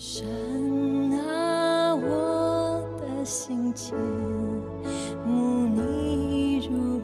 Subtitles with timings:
[0.00, 0.24] 神
[1.26, 3.98] 啊，我的心间，
[5.26, 7.02] 慕你如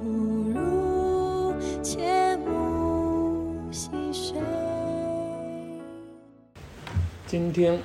[0.55, 4.37] 如，切慕细水。
[7.27, 7.81] 今天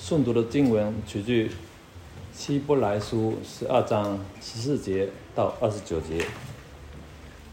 [0.00, 1.30] 诵读的经文取自
[2.34, 6.22] 《希伯来书》十二章十四节到二十九节。《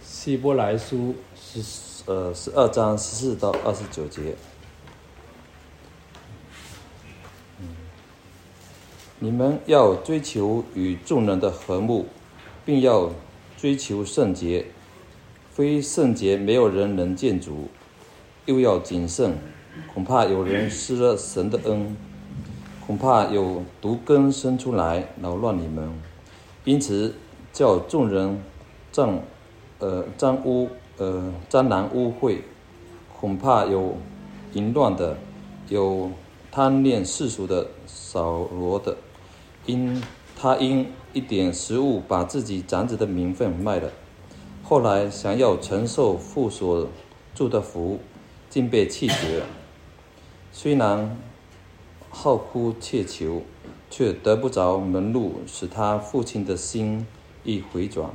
[0.01, 1.13] 希伯来书》
[1.61, 4.35] 十呃十二章十四到二十九节。
[9.27, 12.05] 你们要追求与众人的和睦，
[12.63, 13.11] 并要
[13.57, 14.67] 追求圣洁。
[15.51, 17.67] 非圣洁，没有人能见主。
[18.45, 19.37] 又要谨慎，
[19.93, 21.97] 恐怕有人失了神的恩，
[22.85, 25.91] 恐怕有毒根生出来扰乱你们。
[26.63, 27.13] 因此，
[27.51, 28.41] 叫众人
[28.93, 29.19] 脏
[29.79, 32.37] 呃脏污呃沾染污秽，
[33.19, 33.97] 恐怕有
[34.53, 35.17] 淫乱的，
[35.67, 36.09] 有
[36.49, 38.95] 贪恋世俗的，扫罗的。
[39.67, 40.01] 因
[40.35, 43.91] 他因一点食物把自己长子的名分卖了，
[44.63, 46.87] 后来想要承受父所
[47.35, 47.99] 祝的福，
[48.49, 49.43] 竟被弃绝。
[50.51, 51.17] 虽然
[52.09, 53.43] 好哭切求，
[53.89, 57.05] 却得不着门路，使他父亲的心
[57.43, 58.09] 意回转。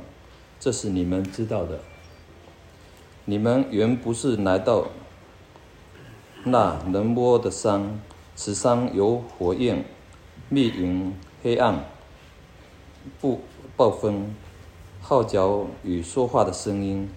[0.59, 1.79] 这是你们知道的。
[3.25, 4.87] 你们原不是来到
[6.45, 8.01] 那能摸的山，
[8.35, 9.85] 此山有火焰、
[10.49, 11.13] 密云。
[11.43, 11.83] 黑暗、
[13.19, 13.41] 不
[13.75, 14.33] 暴风、
[15.01, 17.09] 号角与说话的声音，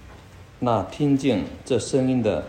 [0.59, 2.45] 那听见这声音的，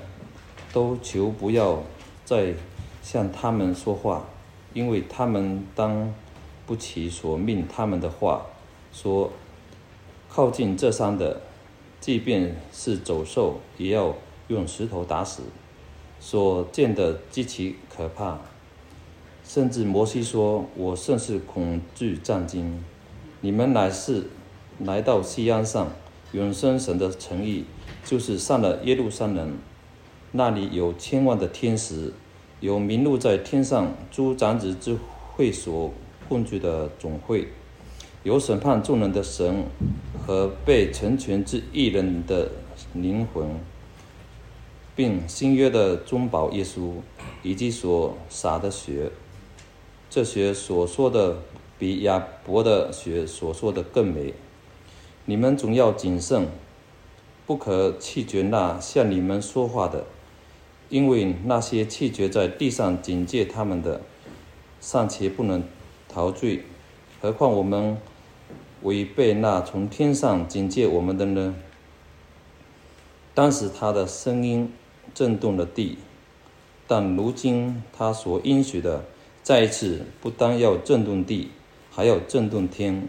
[0.74, 1.84] 都求不要
[2.26, 2.56] 再
[3.04, 4.26] 向他们说话，
[4.74, 6.12] 因为他们当
[6.66, 8.48] 不起所命他们的话。
[8.92, 9.32] 说
[10.28, 11.42] 靠近这山的，
[12.00, 14.16] 即便是走兽，也要
[14.48, 15.44] 用石头打死。
[16.20, 18.40] 所见的极其可怕。
[19.48, 22.84] 甚至摩西说：“我甚是恐惧战惊。
[23.40, 24.26] 你们乃是
[24.80, 25.88] 来到西安上
[26.34, 27.64] 永生神的诚意，
[28.04, 29.58] 就是上了耶路撒冷，
[30.34, 32.12] 那里有千万的天使，
[32.60, 34.98] 有名录在天上诸长子之
[35.34, 35.94] 会所
[36.28, 37.48] 共聚的总会，
[38.24, 39.64] 有审判众人的神
[40.26, 42.52] 和被成全之一人的
[42.94, 43.48] 灵魂，
[44.94, 46.92] 并新约的中保耶稣
[47.44, 49.10] 以及所洒的血。”
[50.10, 51.38] 这些所说的
[51.78, 54.34] 比亚伯的血所说的更美。
[55.26, 56.48] 你们总要谨慎，
[57.46, 60.06] 不可弃绝那向你们说话的，
[60.90, 64.02] 因为那些弃绝在地上警戒他们的，
[64.80, 65.62] 尚且不能
[66.08, 66.64] 陶醉，
[67.22, 67.98] 何况我们
[68.84, 71.56] 违背那从天上警戒我们的呢？
[73.34, 74.72] 当时他的声音
[75.14, 75.98] 震动了地，
[76.88, 79.04] 但如今他所应许的。
[79.48, 81.52] 再一次，不单要震动地，
[81.90, 83.08] 还要震动天。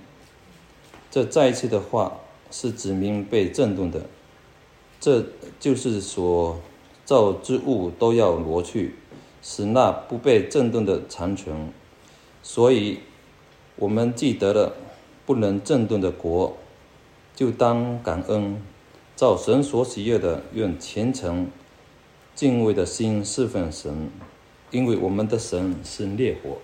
[1.10, 4.03] 这再一次的话是指明被震动的，
[5.00, 5.26] 这
[5.59, 6.60] 就是所
[7.04, 8.94] 造之物都要挪去，
[9.43, 11.72] 使那不被震动的残存。
[12.41, 13.00] 所以，
[13.75, 14.76] 我们记得了
[15.26, 16.56] 不能震动的国，
[17.34, 18.62] 就当感恩，
[19.16, 21.50] 照神所喜悦的，用虔诚
[22.37, 24.09] 敬畏的心侍奉神。
[24.71, 26.59] 因为我们的神是烈火。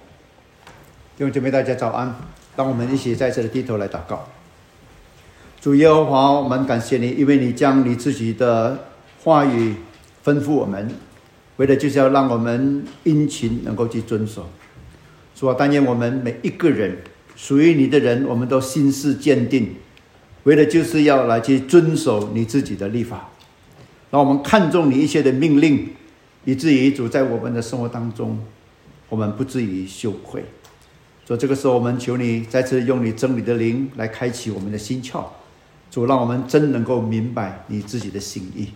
[1.16, 2.14] 弟兄姐妹，大家早安！
[2.56, 4.28] 让我们一起在这里低头来祷告。
[5.60, 8.86] 主耶和华，我们感谢你，因为你将你自己的
[9.22, 9.76] 话语
[10.22, 10.90] 吩咐我们，
[11.56, 14.50] 为的就是要让我们殷勤能够去遵守。
[15.34, 16.98] 主啊，但愿我们每一个人
[17.34, 19.76] 属于你的人，我们都心思坚定，
[20.42, 23.30] 为的就是要来去遵守你自己的立法。
[24.10, 25.88] 让我们看重你一切的命令。
[26.44, 28.38] 以至于主在我们的生活当中，
[29.08, 30.44] 我们不至于羞愧。
[31.24, 35.24] 所以这个时候，我们求你再次用你真理的灵来开启我们的心窍，
[35.90, 38.68] 主让我们真能够明白你自己的心意。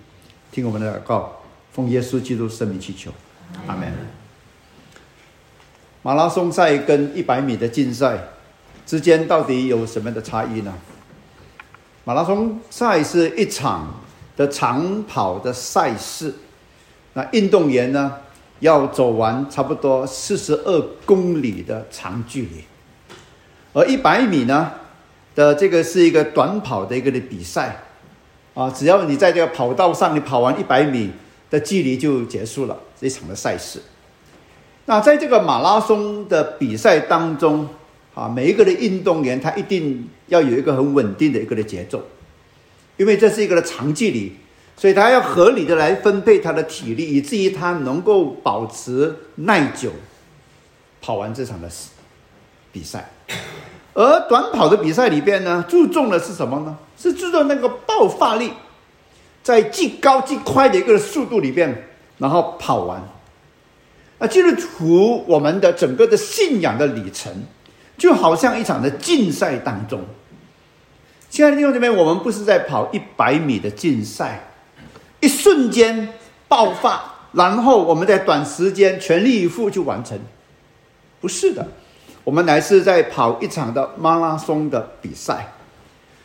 [0.51, 1.43] 听我们的祷告，
[1.73, 3.13] 奉耶稣基督圣名祈求，
[3.67, 3.93] 阿门。
[6.03, 8.19] 马拉松赛跟一百米的竞赛
[8.87, 10.73] 之间到底有什么的差异呢？
[12.05, 14.01] 马拉松赛是一场
[14.39, 16.35] 的长跑的赛事。
[17.19, 18.15] 那运动员呢，
[18.61, 22.63] 要走完差不多四十二公里的长距离，
[23.73, 24.71] 而一百米呢
[25.35, 27.83] 的这个是一个短跑的一个的比赛，
[28.55, 31.11] 啊，只要你在这个跑道上，你跑完一百米
[31.51, 33.83] 的距离就结束了这场的赛事。
[34.85, 37.69] 那在这个马拉松的比赛当中，
[38.15, 42.01] 啊，每一个的运动员他一定要有一个很稳定的一个的节奏，
[42.97, 44.37] 因为这是一个的长距离。
[44.79, 49.91] 所以他要合理的来分配他的体力，以至于他能够保持耐久，
[51.03, 51.69] 跑完这场的
[52.71, 53.11] 比赛。
[53.95, 56.79] 而短跑的比赛里边呢，注重的是什么呢？
[56.97, 58.53] 是注重那个爆发力，
[59.43, 61.89] 在既高既快的一个速度里边，
[62.19, 63.03] 然后跑完。
[64.21, 67.33] 那基督徒我们的整个的信仰的里程，
[67.97, 70.01] 就好像一场的竞赛当中。
[71.31, 74.48] 亲爱的弟兄姊妹，我们不是在跑一百米的竞赛，
[75.21, 76.15] 一瞬间
[76.47, 80.19] 爆发，然后我们在短时间全力以赴去完成，
[81.21, 81.67] 不是的，
[82.25, 85.53] 我们乃是在跑一场的马拉松的比赛，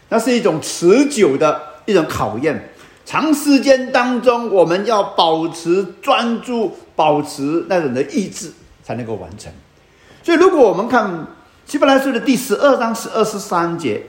[0.10, 2.69] 那是一种持久的一种考验。
[3.06, 9.51] 长时间当中，我们要保持专注，保持那种的意志，才能够完成。
[10.24, 11.12] 所以，如果我们看
[11.66, 13.98] 《希伯来书》的第十二章十二十三节，《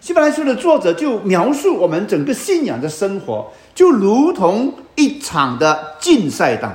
[0.00, 6.74] 希伯来书》的作者就描述我们整个信仰的生活，就如同一场的竞赛当。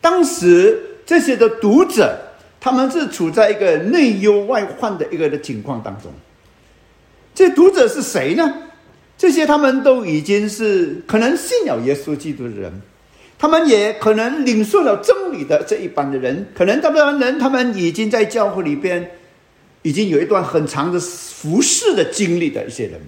[0.00, 2.18] 当时这些的读者，
[2.60, 6.10] 他们是处在一个内忧外患的一个的情况当中。
[7.34, 8.52] 这读者是谁呢？
[9.16, 12.72] 这些他们都已经是可能信了耶稣基督的人，
[13.38, 19.17] 他们也可能领受了真理的这一班的人，可能他们人他们已经在教会里边
[19.82, 23.00] 已经有一段很长的服侍的经历的一些人，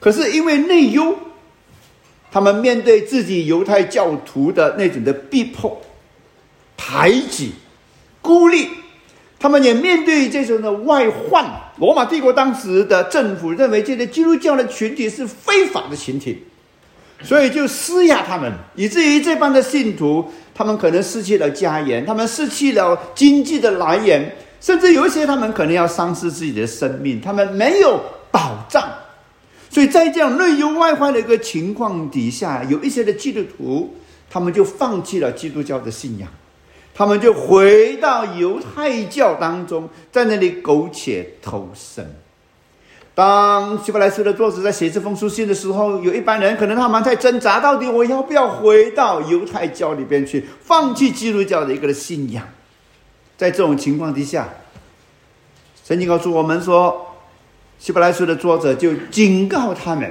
[0.00, 1.16] 可是因为内忧，
[2.30, 5.80] 他们面对自己犹太教徒的那种的逼迫、
[6.76, 7.52] 排挤、
[8.20, 8.68] 孤立。
[9.38, 11.44] 他们也面对这种的外患，
[11.78, 16.44] 罗马帝国当时的政府认为这个基督教的群体是非法的群体，
[17.24, 20.24] 所以就施压他们，以至于这帮的信徒，
[20.54, 24.32] 他们可能失去了家园，他们失去了经济的来源，
[24.62, 28.00] 甚至有一些他们可能要丧失自己的生命，他们没有
[28.30, 28.88] 保障。
[29.68, 33.96] 所以在这样内忧外患的一个情况底下，有一些的基督徒，
[34.30, 36.28] 他们就放弃了基督教的信仰。
[36.94, 42.06] 他们就回到犹太教当中，在那里苟且偷生。
[43.14, 52.46] 当希伯来书的作者在写这封书信的时候，有一般人可能他们在挣扎，到底我要不要回到犹太教里边去，放弃基督教的一个信仰？
[53.42, 54.48] 在这种情况底下，
[55.84, 57.08] 圣经告诉我们说，
[57.76, 60.08] 希伯来书的作者就警告他们，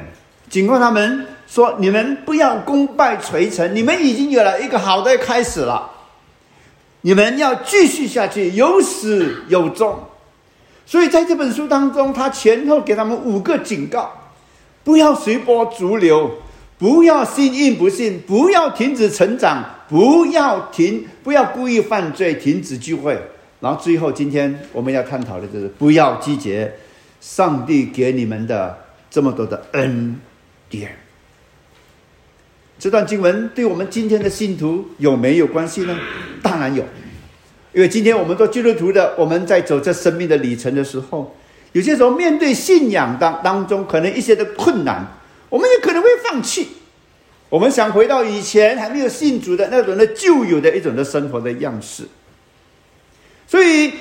[0.50, 5.90] 警告他们说：你们不要功败垂成，你们已经有了一个好的开始了。
[7.04, 9.98] 你们要继续下去，有始有终。
[10.86, 14.12] 所以在这本书当中，他前后给他们五个警告：
[14.84, 16.30] 不要随波逐流，
[16.78, 23.22] 不要信硬不信，不要停止成长，不要停，不要故意犯罪，停止聚会。
[23.60, 26.74] 然后最后，今天我们要探讨的就是不要拒绝
[27.20, 30.16] 上帝给你们的这么多的恩
[30.70, 30.96] 典。
[32.80, 36.00] 这段经文对我们今天的信徒有没有关系呢？
[36.42, 36.86] 当然有，
[37.74, 41.36] 因为今天我们做基督徒的，我们在走这生命的里程的时候，
[41.74, 45.06] 有些时候面对信仰当当中可能一些的困难，
[45.50, 46.70] 我们也可能会放弃。
[47.52, 52.08] 我们想回到以前还没有信主的那种的旧有的一种的生活的样式。
[53.46, 53.92] 所以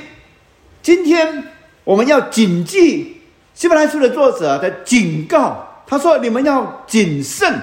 [0.81, 1.43] 今天
[1.82, 3.17] 我们要谨记
[3.52, 7.61] 希伯来书的作者的警告，他说：“你们要谨慎。”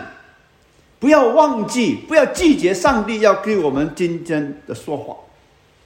[1.00, 5.16] 不要忘记，不要拒绝上帝要给我们今天的说法，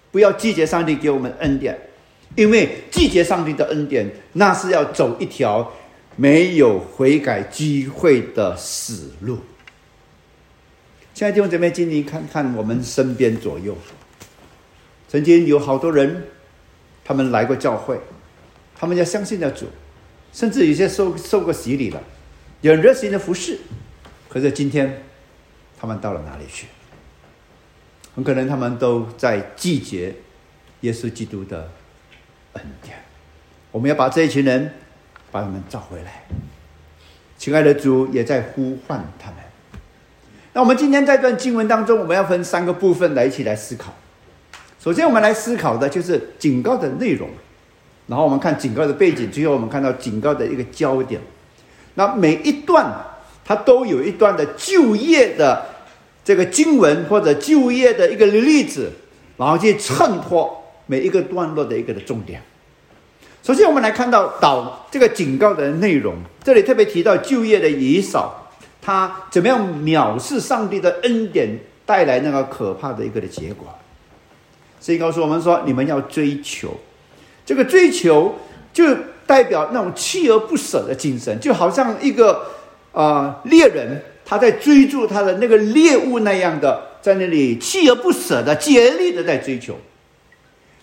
[0.09, 1.77] 不要拒绝上帝给我们恩典，
[2.36, 5.72] 因为拒绝上帝的恩典，那是要走一条
[6.15, 9.38] 没有悔改机会的死路。
[11.13, 13.77] 现在弟兄姊妹，今天看看我们身边左右，
[15.08, 16.24] 曾经有好多人，
[17.03, 18.00] 他们来过教会，
[18.75, 19.68] 他们要相信了主，
[20.32, 22.01] 甚至有些受受过洗礼了，
[22.62, 23.60] 有热心的服侍。
[24.30, 25.03] 可是今天，
[25.77, 26.68] 他们到了哪里去？
[28.15, 30.15] 很可能他们都在拒绝
[30.82, 31.70] 耶稣基督的
[32.53, 32.98] 恩典。
[33.72, 34.74] 我们要把这一群人
[35.32, 36.24] 把他们找回来。
[37.38, 39.40] 亲爱的主也在呼唤他们。
[40.53, 43.93] 那我们今天在这段经文当中，我们要分三个部分来一起来思考。
[44.79, 47.29] 首先，我们来思考的就是警告的内容，
[48.08, 51.20] 然后我们看警告的背景，最后我们看到警告的一个焦点。
[51.96, 52.91] 那每一段。
[53.43, 55.65] 它都有一段的就业的
[56.24, 58.89] 这个经文或者就业的一个例子，
[59.36, 62.41] 然后去衬托每一个段落的一个的重点。
[63.43, 68.40] 首先，我们来看到导这个警告的内容，这里特别提到就业的以少，
[68.81, 73.67] 他怎么样藐视上帝的恩典带来那个可怕的一个的结果。
[74.79, 76.75] 所以告诉我们说，你们要追求
[77.45, 78.35] 这个追求，
[78.73, 78.83] 就
[79.27, 82.45] 代表那种锲而不舍的精神，就好像一个。
[82.93, 89.77] 啊，猎人他在追逐他的那个猎物那样的，在那里锲而不舍的、竭力的在追求。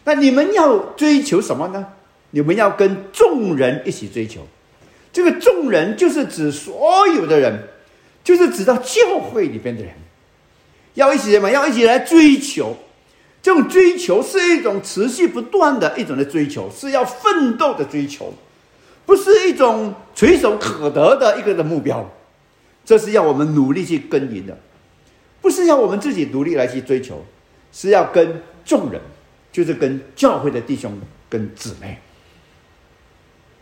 [0.04, 1.86] 那你们要追求什么呢？
[2.30, 4.40] 你们要跟众人一起追求。
[5.12, 7.68] 这个众人就是指所有的人，
[8.28, 9.90] 就是指到教会里边的人，
[10.92, 11.50] 要一起什么？
[11.50, 12.76] 要一起来追求。
[13.40, 18.34] 这种追求是一种持续不断的一种的追求，是要奋斗的追求，
[19.06, 22.06] 不是一种垂手可得的一个的目标。
[22.84, 24.58] 这是要我们努力去耕耘的，
[25.40, 27.24] 不是要我们自己努力来去追求，
[27.72, 29.00] 是要跟众人，
[29.50, 31.98] 就是跟教会的弟兄跟姊妹。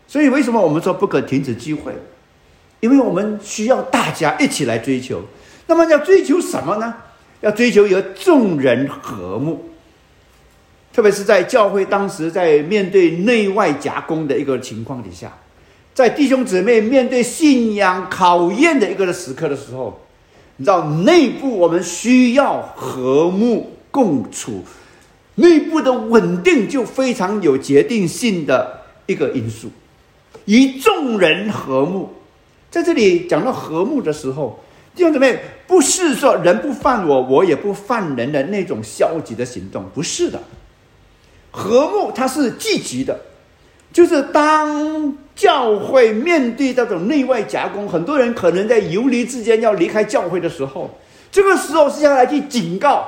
[0.09, 1.93] 所以，为什么我们说不可停止机会？
[2.79, 5.21] 因为我们需要大家一起来追求。
[5.67, 6.93] 那么，要追求什么呢？
[7.41, 9.69] 要追求有众人和睦。
[10.93, 15.31] 特别是在教会当时在面对内外夹攻的一个情况底下，
[15.93, 20.01] 在弟兄姊妹面对信仰考验的一个时刻的时候，
[20.55, 24.63] 你知道，内部我们需要和睦共处，
[25.35, 29.69] 内部的稳定就非常有决定性的一个因素。
[30.45, 32.09] 与众人和睦，
[32.69, 34.59] 在这里讲到和睦的时候，
[34.95, 40.39] 弟兄姊妹，不是说人不犯我，我也不犯人的那种消极的行动，不是的。
[41.51, 43.17] 和睦它是积极的，
[43.91, 50.97] 就是当教会面对这种内外夹攻，很多人可能在游离之间要离开教会的时候，
[51.31, 53.07] 这个时候是要来去警告。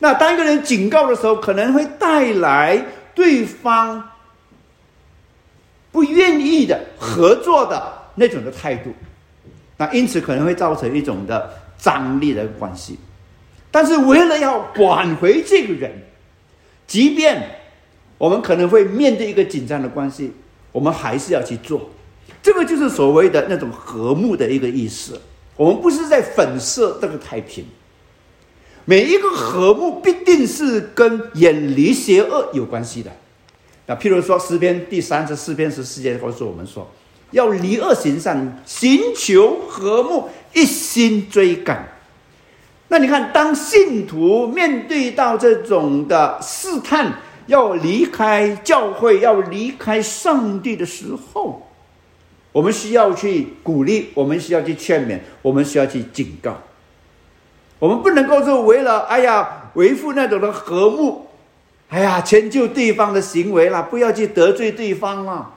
[0.00, 2.84] 那当一个人警告的时候，可能会带来
[3.14, 4.08] 对方。
[5.92, 8.90] 不愿意的合作的那种的态度，
[9.76, 12.98] 那因此可能会造成一种的张力的关系。
[13.70, 15.90] 但是为了要挽回这个人，
[16.86, 17.42] 即便
[18.18, 20.32] 我们可能会面对一个紧张的关系，
[20.70, 21.90] 我们还是要去做。
[22.42, 25.20] 这个就是所谓的那种和睦的一个意思。
[25.56, 27.64] 我们不是在粉饰这个太平。
[28.84, 33.10] 每一个和睦必定是跟远离邪恶有关系的。
[33.86, 36.90] 那譬如说，诗篇第三十四篇十四节告诉我们说，
[37.32, 41.88] 要离恶行善，寻求和睦，一心追赶。
[42.88, 47.14] 那你看，当信徒面对到这种的试探，
[47.46, 51.66] 要离开教会，要离开上帝的时候，
[52.52, 56.58] 我们需要去鼓励，我们需要去劝勉，我们需要去警告。
[57.78, 61.26] 我们不能够说为了哎呀维护那种的和睦。
[61.88, 65.50] 哎呀，迁就对方的行为啦，不要去得罪对方啊。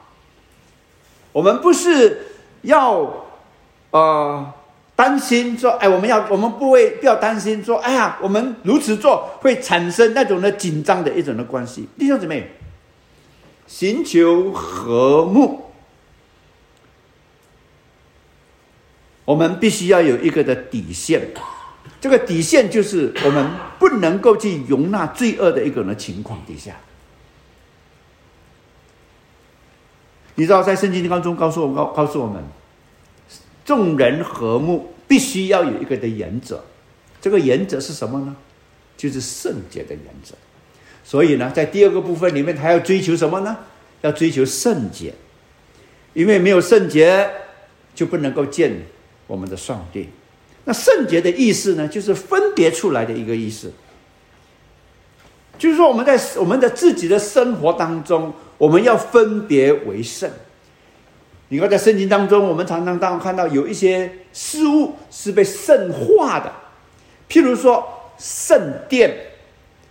[1.36, 2.18] 我们不是
[2.62, 3.26] 要，
[3.92, 4.54] 呃，
[4.96, 11.90] 担心说，哎，我们要，我们不会不要担心说，哎呀，我们如此做会产生那种的紧张的一种的关系。
[12.00, 12.52] 弟兄姊妹，
[13.68, 15.66] 寻求和睦，
[19.26, 21.34] 我们必须要有一个的底线。
[22.00, 23.46] 这个底线就是我们
[23.78, 26.78] 不能够去容纳罪恶的一个的情况底下。
[30.36, 32.44] 你知道，在圣经当中告诉我告告诉我们，
[33.64, 36.64] 众人和睦必须要有一个的原则。
[37.22, 38.36] 这个原则是什么呢？
[38.98, 40.36] 就是圣洁的原则。
[41.04, 43.58] 所以呢，在第二个部分里面，他要追求什么呢？
[44.02, 45.14] 要追求圣洁，
[46.14, 47.30] 因为没有圣洁，
[47.96, 48.86] 就不能够见
[49.28, 50.10] 我们的上帝。
[50.66, 53.72] 那圣洁的意思呢，就是分别出来的一个意思。
[55.58, 60.30] 就是说，我们在我们的自己的生活当中，我们要分别为圣。
[61.50, 66.52] 你看，在圣经当中，我们常常当看到有一些事物是被圣化的，
[67.30, 69.16] 譬如说，圣殿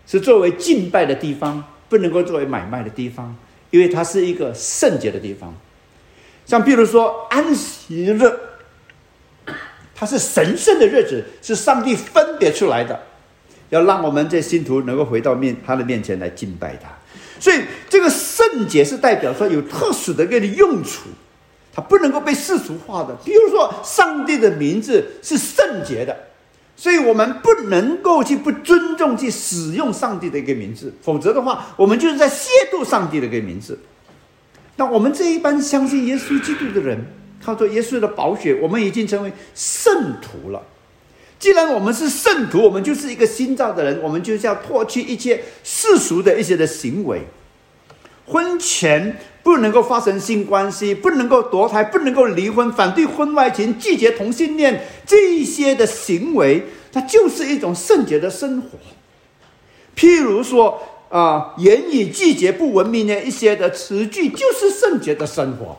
[0.07, 3.37] 是作为敬拜的地方，不能够作为买卖的地方，
[3.71, 5.55] 因为它是一个圣洁的地方。
[6.45, 8.19] 像譬如说，安息日。
[9.97, 13.01] 它是神圣的日子，是上帝分别出来的，
[13.75, 16.89] 要让我们这信徒能够回到面他的面前来敬拜他。
[17.41, 21.09] 所以，这个圣洁是代表说有特殊的一个用处，
[21.75, 23.17] 它不能够被世俗化的。
[23.25, 26.17] 比如说，上帝的名字是圣洁的，
[26.77, 33.81] 所以我们不能够去不尊重去使用上帝的一个名字，否则的话，我们就是在亵渎上帝的一个名字。
[34.77, 37.05] 那我们这一般相信耶稣基督的人。
[37.45, 40.63] 靠着耶稣的宝血，我们已经成为圣徒了。
[41.39, 47.23] 既然我们是圣徒，我们就是一个新造的人，我们就是要脱去一切世俗的一些的行为。
[48.27, 58.79] 婚前不能够发生性关系，不能够堕胎，不能够离婚，反对婚外情，拒绝同性恋，这一些的行为，它就是一种圣洁的生活。
[59.95, 65.77] 譬如说啊，言语拒绝不文明的一些的词句，就是圣洁的生活。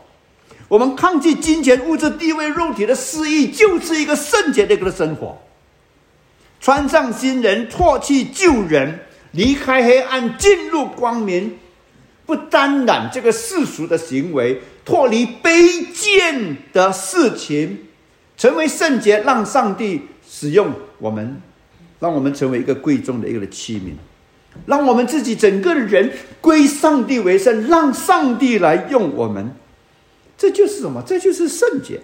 [0.68, 5.36] 我们抗拒金钱、物质、地位、肉体的私欲，就是一个圣洁的一个生活。
[6.65, 9.01] 穿上新人，唾弃旧人，
[9.34, 11.60] 离开黑暗，进入光明，
[12.25, 17.86] 不沾染这个世俗的行为，脱离卑贱的事情，
[18.36, 21.39] 成为圣洁，让上帝使用我们，
[22.00, 23.93] 让我们成为一个贵重的一个器皿，
[24.65, 29.51] 让我们自己整个人归上帝为圣，让上帝来用我们。
[30.36, 31.03] 这就是什么？
[31.05, 32.01] 这就是圣洁。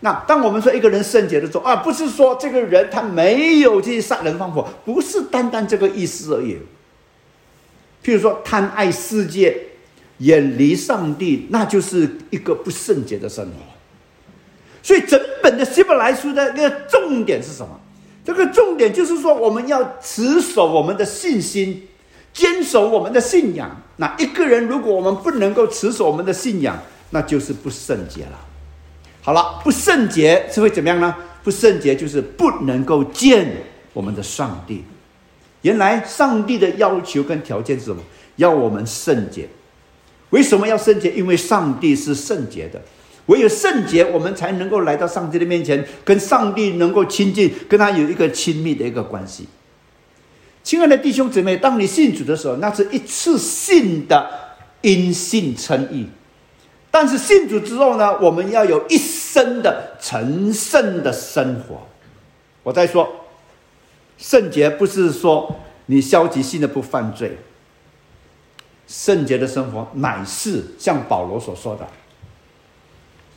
[0.00, 6.58] 那当我们说一个人圣洁的时候啊，不是说这个人他没有这些杀人放火，不是单单这个意思而已。
[8.04, 9.56] 譬如说贪爱世界、
[10.18, 13.52] 远离上帝，那就是一个不圣洁的生活。
[14.82, 17.80] 所以整本的希伯来书的那个重点是什么？
[18.24, 21.88] 这个重点就是说，我们要持守我们的信心，
[22.32, 23.82] 坚守我们的信仰。
[23.96, 26.78] 那一个人，如果我们不能够持守我们的信仰，
[27.10, 28.45] 那就是不圣洁了。
[29.26, 31.12] 好了，不圣洁是会怎么样呢？
[31.42, 33.44] 不圣洁就是不能够见
[33.92, 34.84] 我们的上帝。
[35.62, 38.00] 原来上帝的要求跟条件是什么？
[38.36, 39.48] 要我们圣洁。
[40.30, 41.10] 为什么要圣洁？
[41.10, 42.80] 因为上帝是圣洁的，
[43.26, 49.48] 唯有圣洁，我们才能够来到上帝的面前，跟上帝能够亲近，跟他有一个亲密的一个关系。
[50.62, 54.30] 亲爱的弟兄姊妹，当你信主的时候，那是一次性的
[54.82, 56.04] 因信称义；
[56.98, 61.86] 但是信主之后呢，我们要有一生的成圣的生活。
[62.62, 63.26] 我在说，
[64.16, 67.36] 圣洁不是说你消极性的不犯罪，
[68.88, 71.86] 圣洁的生活乃是像保罗所说的，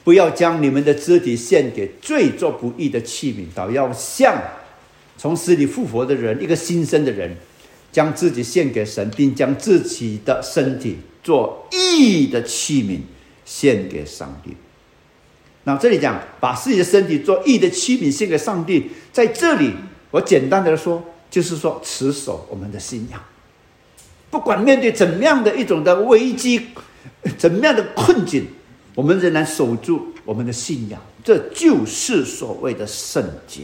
[0.06, 4.42] 不要将你们的肢体献给罪作不义的器皿，倒要像。
[5.18, 7.36] 从死里复活的人，一个新生的人，
[7.92, 13.00] 将自己献给神，并将自己的身体做义的器皿
[13.50, 14.56] 献给上帝。
[15.64, 19.74] 那这里讲，把自己的身体做义的器皿献给上帝，在这里
[20.12, 23.20] 我简单的说，就是说持守我们的信仰，
[24.30, 26.68] 不管面对怎么样的一种的危机，
[27.40, 28.46] 怎么样的困境，
[28.94, 33.64] 我们仍然守住我们的信仰，这就是所谓的圣洁。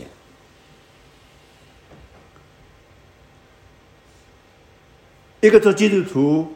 [5.41, 6.53] 一个做基督徒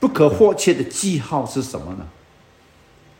[0.00, 2.08] 不可或缺的记号是什么呢？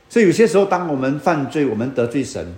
[0.08, 2.54] 所以有些时候，当我们犯罪、我们得罪神，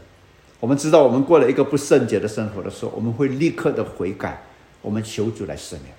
[0.61, 4.42] 我们知道我们过了一个不圣洁的生活的时候，我们会立刻的悔改，
[4.80, 5.92] 我们求主来赦免。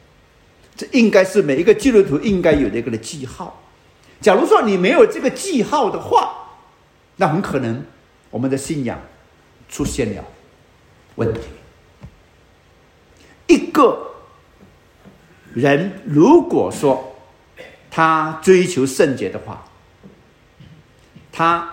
[0.75, 3.62] 这应该是每一个基督徒应该有的一个的记号。
[4.21, 6.33] 假如说你没有这个记号的话，
[7.17, 7.83] 那很可能
[8.31, 8.99] 我们的信仰
[9.69, 10.23] 出现了
[11.15, 11.41] 问题。
[13.47, 14.09] 一个。
[15.53, 17.12] 人如果说
[17.95, 19.63] 他追求圣洁的话，
[21.32, 21.71] 他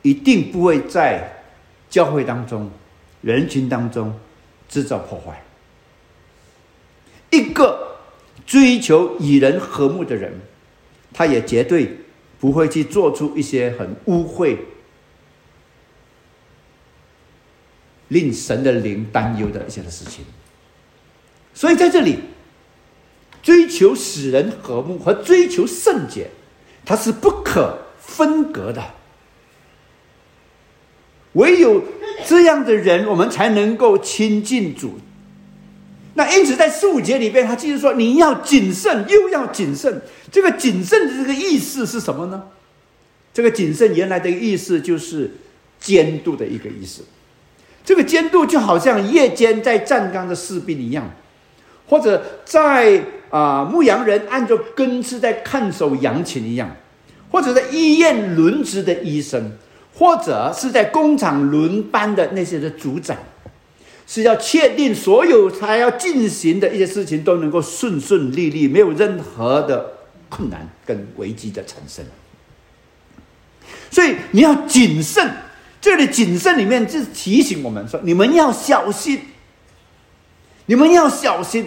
[0.00, 1.42] 一定不会在
[1.90, 2.70] 教会当中、
[3.20, 4.18] 人群当中
[4.66, 5.44] 制造破坏。
[7.28, 7.98] 一个
[8.46, 10.40] 追求与人和睦的人，
[11.12, 11.98] 他也绝对
[12.40, 14.56] 不会去做出一些很污秽、
[18.08, 20.24] 令神的灵担忧的一些的事情。
[21.52, 22.20] 所以在这里。
[23.42, 26.30] 追求使人和睦和追求圣洁，
[26.84, 28.82] 它是不可分隔的。
[31.34, 31.84] 唯有
[32.26, 34.98] 这样的人，我们才能够亲近主。
[36.14, 42.44] 那因此，在十五节里边，他继续说：“你要谨慎，又要谨慎。”这个谨慎的这个意思是什么呢？
[43.32, 45.30] 这个谨慎原来的意思就是
[45.78, 47.04] 监督的一个意思。
[47.84, 51.08] 这个监督就好像夜间在站岗的士兵一样，
[51.86, 53.04] 或者在。
[53.30, 56.74] 啊，牧羊人按照根刺在看守羊群一样，
[57.30, 59.52] 或者在医院轮值的医生，
[59.94, 63.16] 或者是在工厂轮班的那些的组长，
[64.06, 69.92] 是要确定所有他要进行的一些事情都能够顺顺利利，没有任何的
[70.30, 72.04] 困难跟危机的产生。
[73.90, 75.30] 所以你要谨慎，
[75.80, 79.20] 这里谨慎里面是提醒我们说，你们要小心，
[80.64, 81.66] 你们要小心。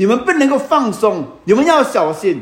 [0.00, 2.40] 你们不能够放松，你们要小心。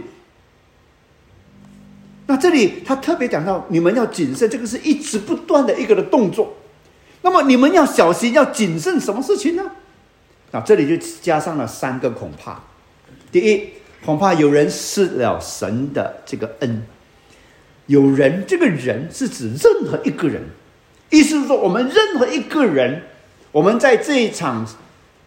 [2.27, 6.55] 那这里他特别讲到，你们要谨慎，这个是一直不断的一个的动作。
[7.23, 9.73] 那么你们要小心，要谨慎什么事情呢？
[10.53, 12.61] 那这里就加上了三个恐怕。
[13.33, 13.71] 第一，
[14.05, 16.87] 恐怕有人失了神的这个恩。
[17.87, 20.45] 有人，这个人是指任何一个人，
[21.11, 23.03] 意思是说，我们任何一个人，
[23.51, 24.65] 我们在这一场。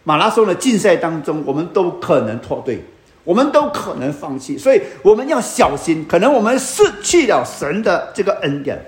[0.04, 2.82] 马拉松的竞赛当中，我们都可能脱队，
[3.24, 6.04] 我们都可能放弃，所以我们要小心。
[6.08, 8.84] 可能我们失去了神的这个恩典，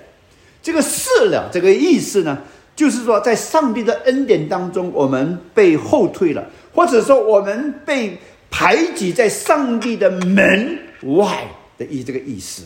[0.61, 2.37] 这个失了这个意思呢，
[2.75, 8.17] 就是说在上帝的恩典当中，我们被后退了，或者说我们被
[8.49, 11.47] 排挤在上帝的门外
[11.77, 12.63] 的意这个意思，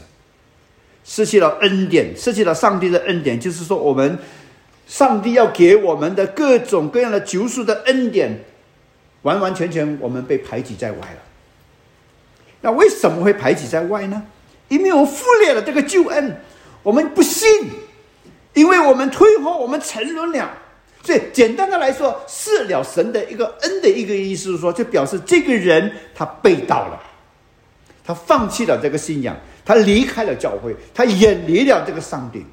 [1.04, 4.18] 失去了恩典，失去了上帝的恩典，就是说我们
[4.90, 8.44] 上帝要给我们的各种各样的救赎的恩典，
[9.22, 11.22] 完完全全我们被排挤在外了。
[12.62, 14.24] 那为什么会排挤在外呢？
[14.68, 16.42] 因为我们忽略了这个救恩，
[16.82, 17.48] 我们不信，
[18.56, 20.52] 因为我们退后，我们沉沦了。
[21.04, 27.00] 所以简单的来说，失了神的一个恩的一个意思是说，就表示这个人他背道了，
[28.04, 32.44] 他放弃了这个信仰，他离开了教会，他远离了这个上帝。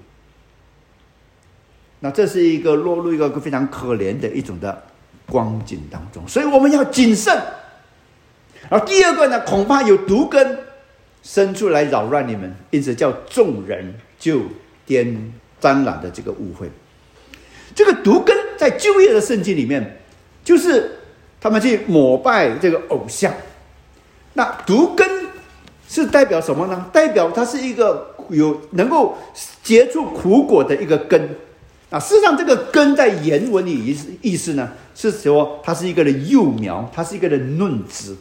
[2.01, 4.83] 那这是一个落入一个非常可怜的一种的
[5.27, 7.35] 光景当中，所以我们要谨慎。
[8.69, 10.59] 而第二个呢，恐怕有毒根
[11.23, 14.43] 生出来扰乱你们，因此叫众人就
[14.85, 16.71] 颠沾染的这个误会。
[17.75, 20.01] 这个毒根在就业的圣经里面，
[20.45, 20.99] 就是
[21.41, 23.33] 他们去膜拜这个偶像。
[24.35, 25.09] 那毒根
[25.89, 26.87] 是代表什么呢？
[26.93, 29.17] 代表它是一个有能够
[29.63, 31.29] 结出苦果的一个根。
[31.91, 38.17] 啊，事实上，这个根在原文里意思意思呢，是说它是一个的幼苗，它是一个的嫩枝。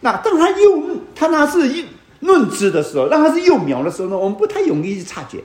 [0.00, 0.82] 那当它幼，
[1.14, 1.84] 它那是幼
[2.20, 5.42] 嫩枝的时候，让它是幼苗的时候呢，我们不太容易去察觉。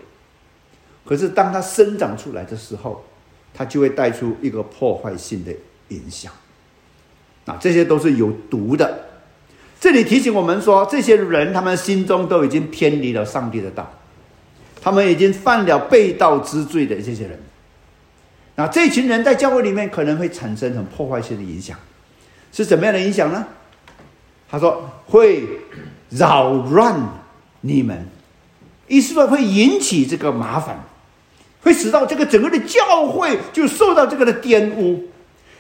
[1.06, 3.06] 可是当它生长出来的时候，
[3.54, 5.54] 它就会带出一个破坏性的
[5.88, 6.32] 影响。
[7.46, 9.06] 啊，这些都是有毒的。
[9.80, 13.90] 这里提醒我们说，这些人他们心中都已经偏离了上帝的道，
[14.88, 17.38] 他们已经犯了被盗之罪的这些人。
[18.56, 21.78] 那这群人在教会里面可能会产生很破坏性的影响，
[22.54, 23.46] 是怎么样的影响呢？
[24.50, 25.44] 他说会
[26.12, 26.98] 扰乱
[27.60, 28.08] 你们，
[28.88, 30.82] 意思说会引起这个麻烦，
[31.62, 35.10] 会使到这个整个的教会就受到这个的玷污。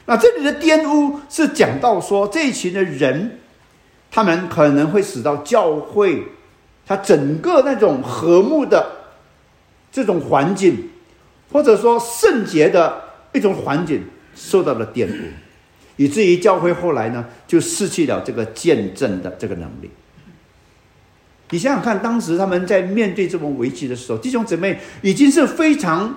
[0.06, 3.40] 那这里的玷污是讲到说这一群的人，
[4.10, 6.24] 他们可能会使到教会，
[6.86, 8.94] 它整个那种和睦的
[9.98, 10.90] 这种环境，
[11.52, 13.02] 或者说圣洁的
[13.34, 14.04] 一种环境
[14.36, 15.26] 受到了玷污。
[15.96, 19.90] 以至于教会后来呢，就失去了这个见证的这个能力。
[21.50, 26.16] 你想想看，当时他们在面对这种危机的时候，弟兄姊妹已经是非常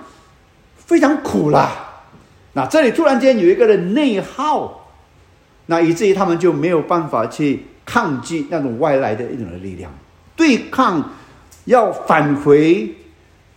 [0.77, 2.03] 非常苦了。
[2.53, 4.91] 那这里突然间有一个的内耗，
[5.65, 9.91] 那以至于他们就没有办法去抗击那种外来的一种的力量，
[10.35, 11.13] 对抗
[11.65, 12.93] 要返回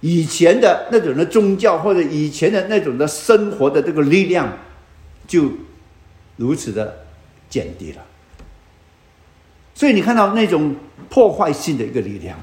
[0.04, 4.52] 以前的那种的宗教或者以前的那种的生活的这个力量，
[5.26, 5.50] 就。
[6.36, 7.06] 如此的
[7.48, 8.02] 减低了，
[9.72, 10.74] 所以你看到那种
[11.08, 12.36] 破坏性的一个力量，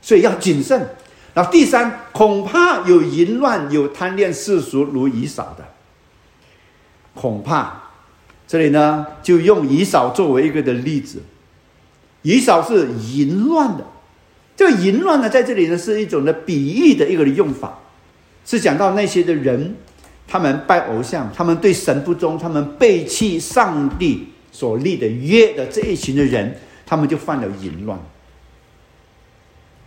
[0.00, 0.90] 所以要谨慎。
[1.34, 5.64] 然后第三，恐怕有淫乱、有贪恋世俗如以扫的，
[7.12, 7.90] 恐怕
[8.46, 11.20] 这里呢就用以扫作为一个的例子。
[12.22, 13.84] 以扫是淫乱的，
[14.58, 17.78] 这个淫乱呢在这里呢是一种的比喻的一个用法，
[18.44, 19.76] 是讲到那些的人。
[20.30, 27.98] 他们拜偶像，他们对神不忠，他们背弃上帝所立的约的这一群的人，他们就犯了淫乱。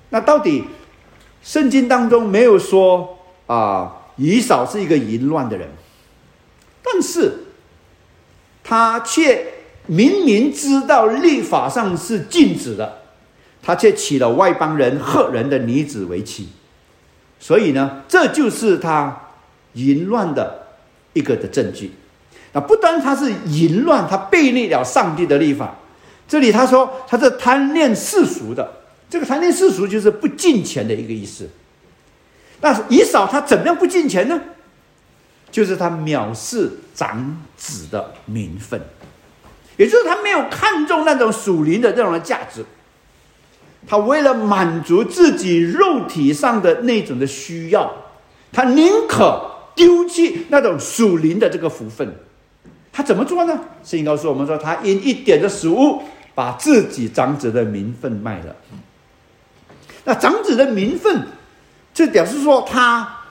[0.10, 0.64] 那到底
[1.44, 5.70] 圣经当中没有说啊，以扫是一个淫乱的人，
[6.82, 7.32] 但是
[8.64, 9.46] 他却
[9.86, 13.01] 明明知道立法上是禁止的，
[13.62, 16.50] 他却娶了外邦人赫人的女子为妻，
[17.39, 19.17] 所以呢，这就是他。
[19.76, 20.67] 淫乱的
[21.13, 21.93] 一个的证据，
[22.52, 25.74] 那不单他是淫乱，他背逆了上帝的立法。
[26.28, 28.69] 这里他说他是贪恋世俗的，
[29.10, 31.50] 这个贪恋世俗就是不进钱的一个意思。
[32.60, 34.41] 那以扫他怎么样不进钱呢？
[35.50, 38.82] 就是他藐视长子的名分，
[39.78, 42.65] 也就是他没有看重那种属灵的这种的价值，
[43.88, 47.91] 他为了满足自己肉体上的那种的需要，
[48.52, 49.50] 他宁可。
[49.74, 52.13] 丢弃那种属灵的这个福分，
[52.91, 53.54] 他怎么做呢？
[53.86, 56.04] 圣经告诉我们说，他因一点的食物，
[56.36, 58.54] 把自己长子的名分卖了。
[60.04, 61.26] 那长子的名分，
[61.94, 63.22] 就表示说他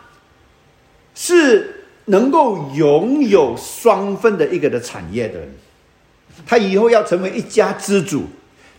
[1.14, 5.54] 是能够拥有双份的一个的产业的人，
[6.46, 8.24] 他以后要成为一家之主，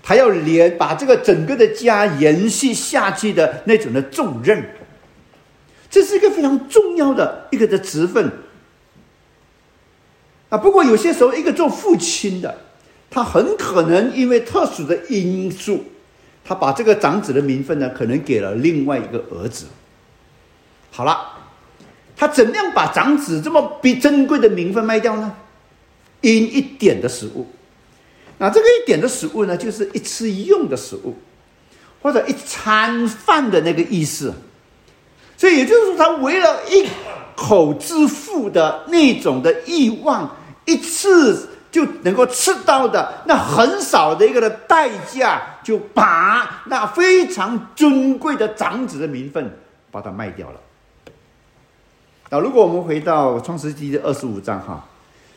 [0.03, 4.63] 他要连把这个整个的家延续下去的那种的重任。
[5.89, 8.31] 这是一个非常重要的一个的职分
[10.49, 10.57] 啊！
[10.57, 12.57] 不过有些时候，一个做父亲的，
[13.09, 15.83] 他很可能因为特殊的因素，
[16.45, 19.65] 他把这个长子的名分呢，可能给了另外一个儿子。
[20.91, 21.17] 好了，
[22.15, 25.35] 他怎样把长子这么比珍贵的名分卖掉呢？
[26.21, 27.47] 因一点的食物。
[28.41, 31.15] 那这个一点的食物呢，就是一吃一用的食物，
[32.01, 34.33] 或者一餐饭的那个意思。
[35.37, 36.87] 所以也就是说，他为了一
[37.35, 49.55] 口之腹的那种的欲望，一次就能够吃到的那很少的一个的代价，就把那非常尊贵的长子的名分
[49.91, 50.59] 把它卖掉了。
[52.31, 54.87] 那如果我们回到创世纪的二十五章哈，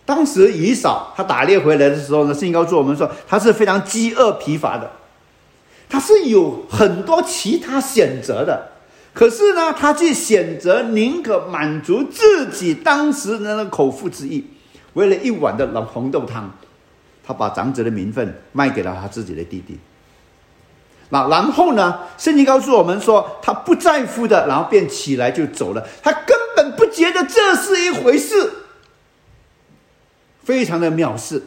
[0.07, 4.90] 当时以扫他打猎回来的时候呢，圣经告诉我们说他是非常饥饿疲乏的，
[5.88, 8.71] 他是有很多其他选择的。
[9.14, 14.45] 可是呢，他却选择宁可满足自己当时的那口腹之欲，
[14.95, 16.51] 为了一碗的老红豆汤，
[17.25, 19.79] 他把长子的名分卖给了他自己的弟弟。
[21.11, 25.87] 那然后呢，圣经告诉我们说，他不在乎的，然后便起来就走了。
[26.03, 28.53] 他根本不觉得这是一回事，
[30.44, 31.42] 非常的藐视。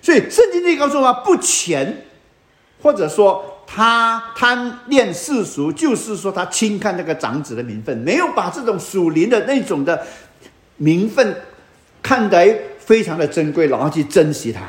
[0.00, 2.04] 所以圣经里告诉我们，不全，
[2.82, 3.54] 或者说。
[3.70, 10.06] 他贪恋世俗，就是说他轻看那个长子的名分，没有把这种属灵的那种的
[10.78, 11.36] 名分
[12.02, 14.62] 看得非常的珍贵，然后去珍惜它。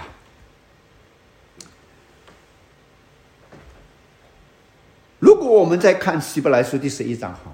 [5.19, 7.53] 如果我们在看希伯来书第十一章哈，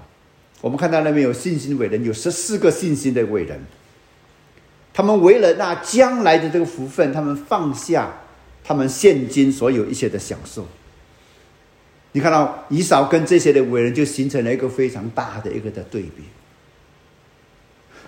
[0.60, 3.64] 我们看到那边有信心伟人，有十四个信心的伟人，
[4.96, 8.10] 他们为了那将来的这个福分，他们放下
[8.64, 10.66] 他们现今所有一切的享受。
[12.12, 16.22] 你看到以扫跟这些的伟人就形成了一个非常大的一个的对比，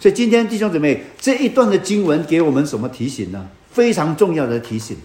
[0.01, 3.51] 所以今天弟兄姊妹这一段的经文给我们什么提醒呢？
[3.71, 4.97] 非常重要的提醒，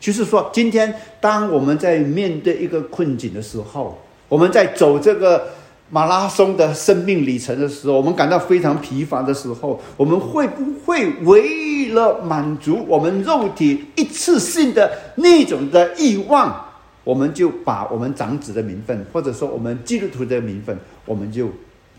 [0.00, 5.50] 就是说今天当我们在面对一个困境的时候，我们在走这个
[5.88, 16.64] 马拉松的生命里程的时候，我们感到非常疲乏的时候，我们会不会为了满足我们肉体一次性的那种的欲望？
[17.04, 21.48] 我们就把我们长子的名分，或者说我们基督徒的名分，我们就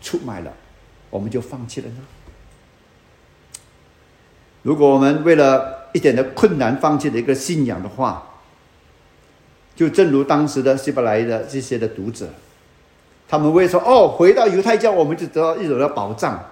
[0.02, 0.52] 出卖了，
[1.08, 1.96] 我们就放弃了呢？
[4.62, 8.22] 如果我们为了一点的困难放弃了一个信仰的话，
[9.74, 12.28] 就正如当时的希伯来的这些的读者，
[13.28, 16.42] 他们会说：“哦，回到犹太教，我们就得到一种的保障。”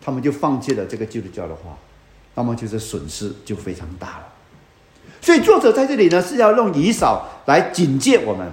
[0.00, 1.76] 他们就放弃了这个基督教的话，
[2.34, 4.26] 那么就是损失就非常大了。
[5.20, 8.50] 所以作者在这里呢，是要用以扫来警戒我们，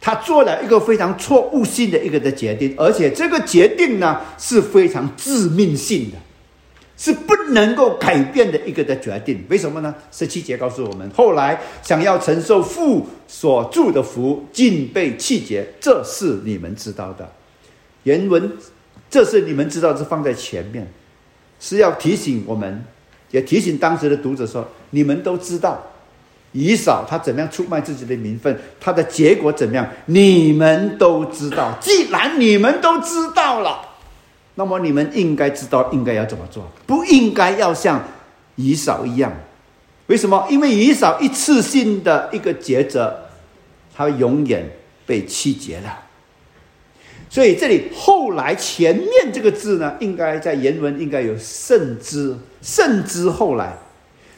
[0.00, 6.18] 他做了一个非常错误性的一个的决定，而且这个决定呢是非常致命性的，
[7.04, 9.44] 是不能够改变的一个的决定。
[9.50, 9.94] 为什么呢？
[10.10, 17.30] 十七节告诉我们，后来想要承受父所祝的福，竟被弃绝，这是你们知道的。
[18.04, 18.50] 原文
[19.10, 20.90] 这是你们知道，是放在前面，
[21.60, 22.82] 是要提醒我们。
[23.32, 25.82] 也提醒当时的读者说：“你们都知道，
[26.52, 29.86] 以扫他怎么样出卖自己的名分，他的结果怎么样？
[30.06, 31.76] 你们都知道。
[31.82, 33.93] 既然你们都知道了，
[34.56, 38.04] 那么你们应该知道应该要怎么做，不应该要像
[38.56, 39.32] 以扫一样。
[40.06, 40.46] 为什么？
[40.50, 43.26] 因为以扫一次性的一个抉择，
[43.94, 44.70] 他永远
[45.06, 46.00] 被弃绝了。”
[47.30, 53.76] 所以这里后来前面这个字呢，应该在原文应该有甚之，甚之后来。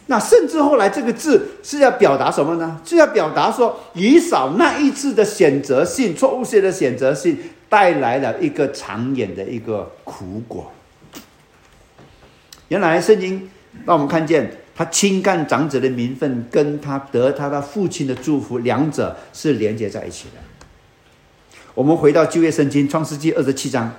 [0.07, 2.81] 那甚至后来这个字是要表达什么呢？
[2.85, 7.37] 是要表达说以扫那一次的选择性、错误性的选择性，
[7.69, 10.73] 带来了一个长远的一个苦果。
[12.69, 13.49] 原来圣经
[13.85, 20.41] 让我们看见，他亲干长子的名分，跟他得他的父亲的祝福，两者是连接在一起的。
[21.75, 23.93] 我们回到旧约圣经创世纪二十七章，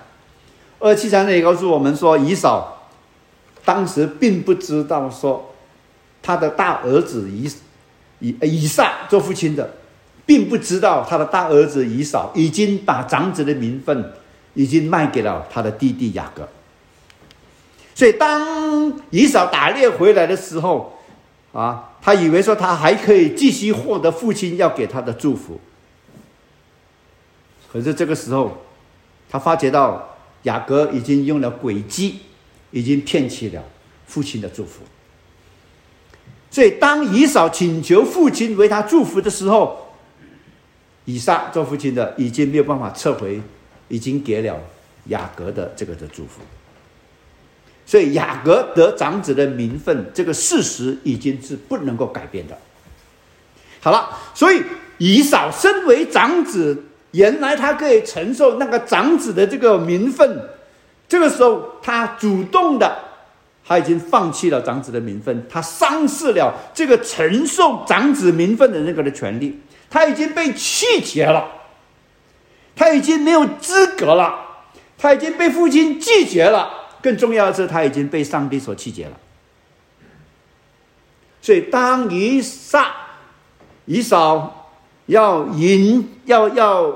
[0.80, 2.90] 二十七章那里告诉我们说，以扫
[3.64, 5.54] 当时并不知道说
[6.22, 7.50] 他的大儿子以
[8.20, 9.76] 以以撒做父亲的，
[10.28, 14.14] 并不知道他的大儿子以扫已经把长子的名分
[14.54, 16.48] 已经卖给了他的弟弟雅各。
[17.96, 21.00] 所以当以扫打猎回来的时候，
[21.54, 25.60] 啊，他以为说他还可以继续获得父亲要给他的祝福。
[27.72, 28.66] 可是这个时候，
[29.30, 32.20] 他发觉到雅各已经用了诡计，
[32.72, 33.64] 已经骗取了
[34.06, 34.82] 父亲的祝福。
[36.52, 39.87] 所以，当以扫请求父亲为他祝福的时候，
[41.08, 43.42] 以撒做父亲的已经没有办法撤回，
[43.88, 44.60] 已经给了
[45.06, 46.42] 雅各的这个的祝福。
[47.86, 52.58] 所以，雅各得长子的名分，这个事实已经是不能够改变的。
[53.80, 54.62] 好了，所以
[54.98, 56.84] 以扫身为长子。
[57.12, 60.42] 原来他可以承受那个长子的这个名分，
[61.08, 62.96] 这个时候他主动的，
[63.66, 69.58] 他已经放弃了长子的名分，他丧失了这个承受长子名分的那个的权利，
[69.90, 71.46] 他已经被弃绝了，
[72.76, 74.40] 他已经没有资格了，
[74.98, 76.70] 他已经被父亲拒绝了。
[77.02, 79.18] 更重要的是，他已经被上帝所弃绝了。
[81.42, 82.92] 所以，当以撒、
[83.86, 84.72] 以扫
[85.06, 86.94] 要迎、要要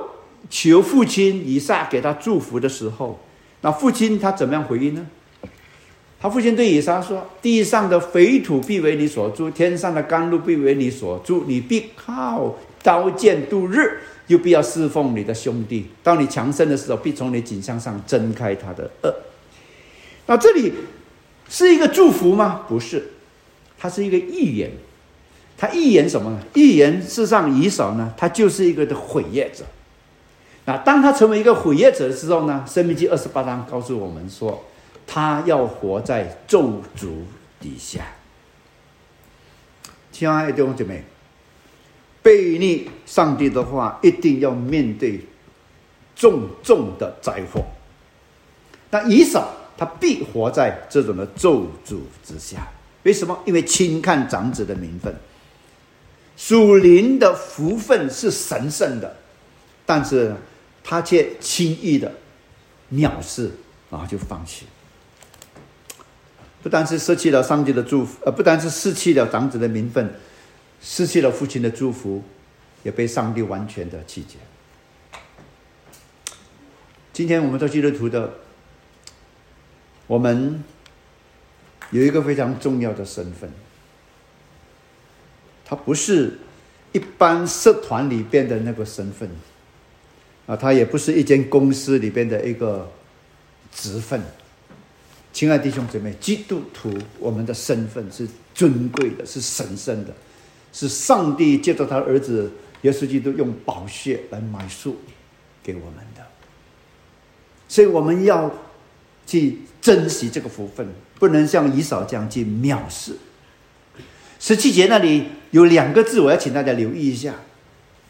[0.49, 3.19] 求父亲以撒给他祝福的时候，
[3.61, 5.07] 那父亲他怎么样回应呢？
[6.19, 11.45] 他父亲对以撒说：“地上的肥土必为你所住，天上的甘露必为你所住。
[11.47, 15.89] 你必靠刀剑度日，又必要侍奉你的兄弟。
[16.03, 19.13] 当你强盛的时候，必从你颈项上挣开他的恶。”
[20.27, 20.73] 那这里
[21.49, 22.65] 是一个祝福吗？
[22.67, 23.11] 不是，
[23.77, 24.71] 它是一个预言。
[25.57, 26.39] 他预言什么呢？
[26.55, 29.63] 预言世上，以少呢，他就是一个的毁业者。
[30.65, 34.63] 那当他成为一个毁业者的时候呢，《生命记》二十八章告诉我们说。
[35.13, 37.09] 他要活在咒诅
[37.59, 38.13] 底下，
[40.09, 41.03] 亲爱的弟兄姐妹，
[42.21, 45.19] 背逆上帝的话，一定要面对
[46.15, 47.63] 重重的灾祸。
[48.89, 52.67] 那以扫他必活在这种的咒诅之下，
[53.03, 53.37] 为什么？
[53.45, 55.15] 因为轻看长子的名分，
[56.37, 59.15] 属灵的福分是神圣的，
[59.85, 60.35] 但是
[60.83, 62.11] 他却轻易的
[62.91, 63.49] 藐视，
[63.89, 64.65] 然后就放弃。
[66.61, 70.13] 不单是失去了上帝的祝福，呃，不单是失去了长子的名分，
[70.81, 72.23] 失去了父亲的祝福，
[72.83, 74.37] 也被上帝完全的弃绝。
[77.13, 78.33] 今天我们做基督徒的，
[80.07, 80.63] 我们
[81.91, 83.51] 有一个非常重要的身份，
[85.63, 86.39] 他不是
[86.93, 89.29] 一般社团里边的那个身份，
[90.47, 92.89] 啊，他也不是一间公司里边的一个
[93.71, 94.21] 职分。
[95.33, 100.13] 亲爱弟兄姊妹，基督徒，我们的身份是尊贵的，是神圣的，
[100.71, 104.97] 是上帝借着他儿子耶稣基督用宝血来买赎
[105.61, 106.25] 给我们的。
[107.67, 108.51] 所以我们要
[109.25, 110.87] 去珍惜这个福分，
[111.19, 113.15] 不能像以扫这样去藐视。
[114.39, 117.35] 十七节那里有两个字，我要请大家留意一下，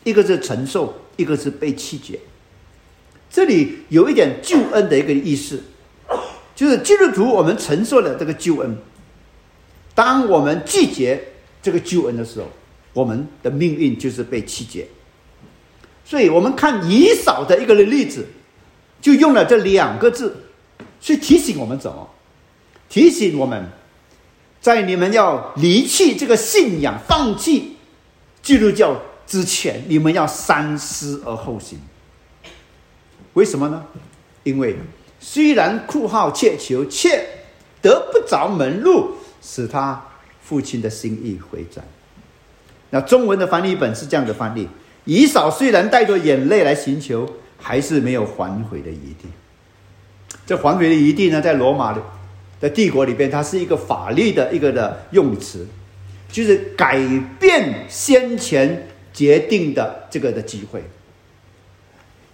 [0.03, 2.19] 一个是承受，一个是被弃绝。
[3.29, 5.63] 这里有一点救恩的一个意思。
[6.53, 8.77] 就是基督徒，我们承受了这个救恩。
[9.95, 11.30] 当我们拒绝
[11.61, 12.47] 这个救恩的时候，
[12.93, 14.87] 我们的命运就是被弃绝。
[16.03, 18.27] 所以，我们看以扫的一个例子，
[18.99, 20.35] 就用了这两个字，
[20.99, 22.09] 去提醒我们怎么？
[22.89, 23.69] 提醒我们，
[24.59, 27.77] 在你们要离弃这个信仰、放弃
[28.41, 31.79] 基督教之前，你们要三思而后行。
[33.33, 33.85] 为什么呢？
[34.43, 34.75] 因为。
[35.23, 37.23] 虽然酷号切求，却
[37.79, 40.03] 得不着门路，使他
[40.41, 41.85] 父亲的心意回转。
[42.89, 44.67] 那中文的翻译本是这样的翻译：
[45.05, 47.27] 以扫虽然带着眼泪来寻求，
[47.57, 49.29] 还是没有还回的余地。
[50.45, 52.01] 这还回的余地呢，在罗马的
[52.59, 55.67] 在帝国里边，它是一个法律的一个的用词，
[56.31, 56.99] 就是改
[57.39, 60.83] 变先前决定的这个的机会。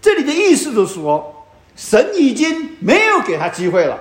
[0.02, 1.34] 这里的意思就是说。
[1.80, 4.00] 神已经没有给他机会了，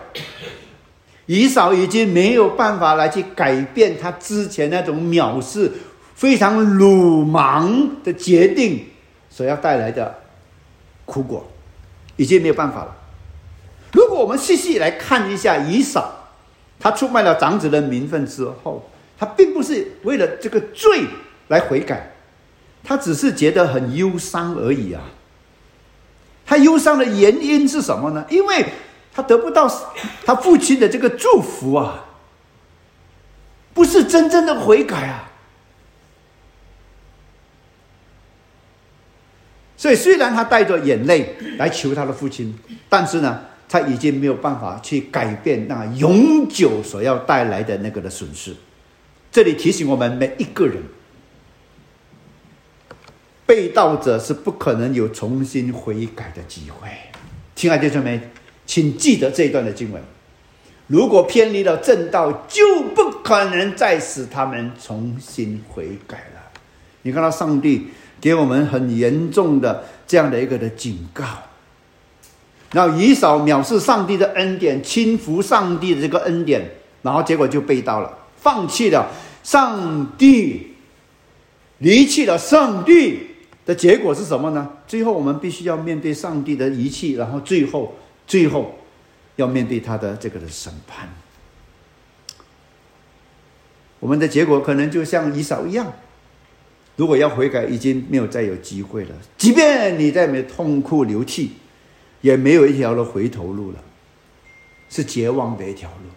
[1.27, 5.71] 以扫已经没有办法来去改变他之前那种藐视、
[6.15, 8.87] 非常鲁莽的决定
[9.29, 10.15] 所要带来的
[11.05, 11.47] 苦果，
[12.17, 12.97] 已经没有办法了。
[13.93, 16.29] 如果我们细细来看一下以扫，
[16.79, 21.05] 他出卖了长子的名分之后，他并不是为了这个罪
[21.49, 22.13] 来悔改，
[22.85, 25.03] 他只是觉得很忧伤而已啊。
[26.45, 28.25] 他忧伤的原因是什么呢？
[28.31, 28.65] 因为
[29.17, 29.67] 他得不到
[30.27, 32.05] 他父亲的这个祝福啊，
[33.73, 35.33] 不是真正的悔改啊。
[39.79, 48.55] 所以，虽然他带着眼泪来求他的父亲，但是呢，他已经没有办法去改变那永久所要带来的那个的损失。
[49.33, 50.83] 这里提醒我们每一个人。
[53.47, 56.89] 被盗者是不可能有重新悔改的机会。
[57.55, 58.21] 亲爱的弟兄们，
[58.67, 60.03] 请记得这一段的经文：
[60.89, 66.43] 如果偏离了正道，就不可能再使他们重新悔改了。
[67.03, 67.87] 你看到上帝
[68.21, 71.25] 给我们很严重的这样的一个的警告。
[72.73, 76.69] 然后以扫藐视上帝的恩典，轻浮上帝的这个恩典，
[77.03, 79.09] 然后结果就被盗了，放弃了
[79.45, 80.75] 上帝，
[81.79, 83.29] 离弃了上帝。
[83.65, 84.69] 的结果是什么呢？
[84.87, 87.93] 最后我们必须要面对上帝的遗弃，然后最后
[88.27, 88.79] 最后
[89.37, 91.09] 要面对他的这个的审判。
[93.99, 95.93] 我们的结果可能就像以扫一样，
[96.97, 99.15] 如果要悔改，已经没有再有机会了。
[99.39, 101.53] 即便你在没痛哭流涕，
[102.21, 103.79] 也没有一条的回头路了，
[104.89, 106.11] 是绝望的一条路，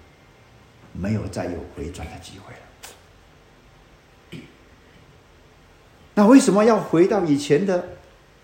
[0.94, 2.60] 没有再有回转的机会了。
[6.16, 7.98] 那为什么要回到以前的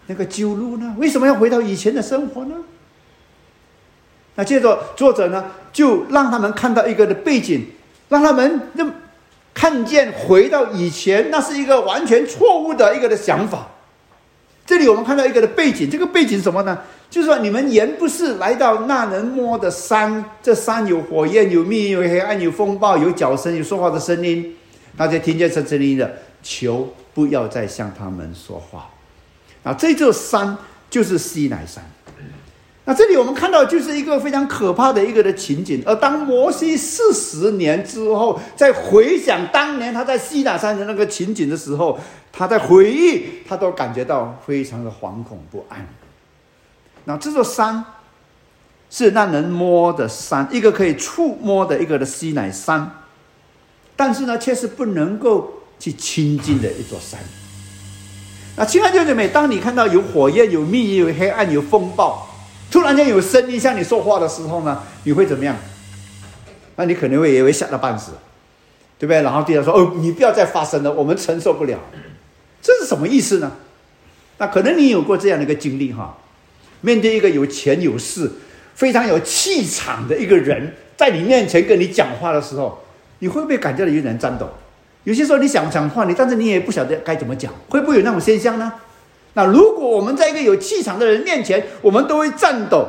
[0.07, 0.95] 那个旧路呢？
[0.97, 2.55] 为什么要回到以前的生活呢？
[4.35, 7.65] 那接着作者呢，就让他们看到一个的背景，
[8.09, 8.93] 让他们认
[9.53, 13.67] 看见回到以前，那是一个完全错误的一个的想法。
[14.65, 16.79] 这里我们看到一个的背景，这个背景什么呢？
[17.09, 24.55] 就是说，你们原不是来到那人摸的山，这山有火焰，有密有黑暗，有风暴，有脚声，有说话的声音，
[24.97, 26.11] 大家听见这声音的，
[26.43, 28.89] 求不要再向他们说话。
[29.63, 30.57] 啊，这座山
[30.89, 31.81] 就是西乃山。
[32.87, 41.99] 那这里我们看到就是一个非常可怕的一个的情景，而当摩西四十年之后，在回想当年他在西奈山的那个情景的时候，
[42.31, 45.87] 他在回忆，他都感觉到非常的惶恐不安。
[47.05, 47.83] 那这座山
[48.91, 52.99] 是让人摸的山，一个可以触摸的一个的西乃山，
[53.95, 57.19] 但是呢，却是不能够去亲近的一座山。
[58.55, 62.27] 那亲爱的弟兄妹，当你看到有火焰、有密、有黑暗、有风暴。
[62.71, 65.55] 突然间有声音向你说话的时候呢，你会怎么样？
[66.75, 68.11] 那你可能会也会吓得半死，
[68.99, 69.21] 对不对？
[69.21, 71.79] 然后对他说：“哦，你不要再发声了，我们承受不了。”
[72.61, 73.51] 这是什么意思呢？
[74.39, 76.17] 那可能你有过这样的一个经历哈，
[76.81, 78.29] 面对一个有钱有势、
[78.73, 82.83] 非常有气场的一个人，在你面前跟你讲话的时候，
[83.19, 84.49] 你会不会感觉到有点颤抖？
[85.05, 88.73] 有些时候你想讲话，你但是你也不晓得该怎么讲，会不会有那种现象呢？
[89.35, 92.87] 那如果我们在一个有气场的人面前，我们都会颤抖。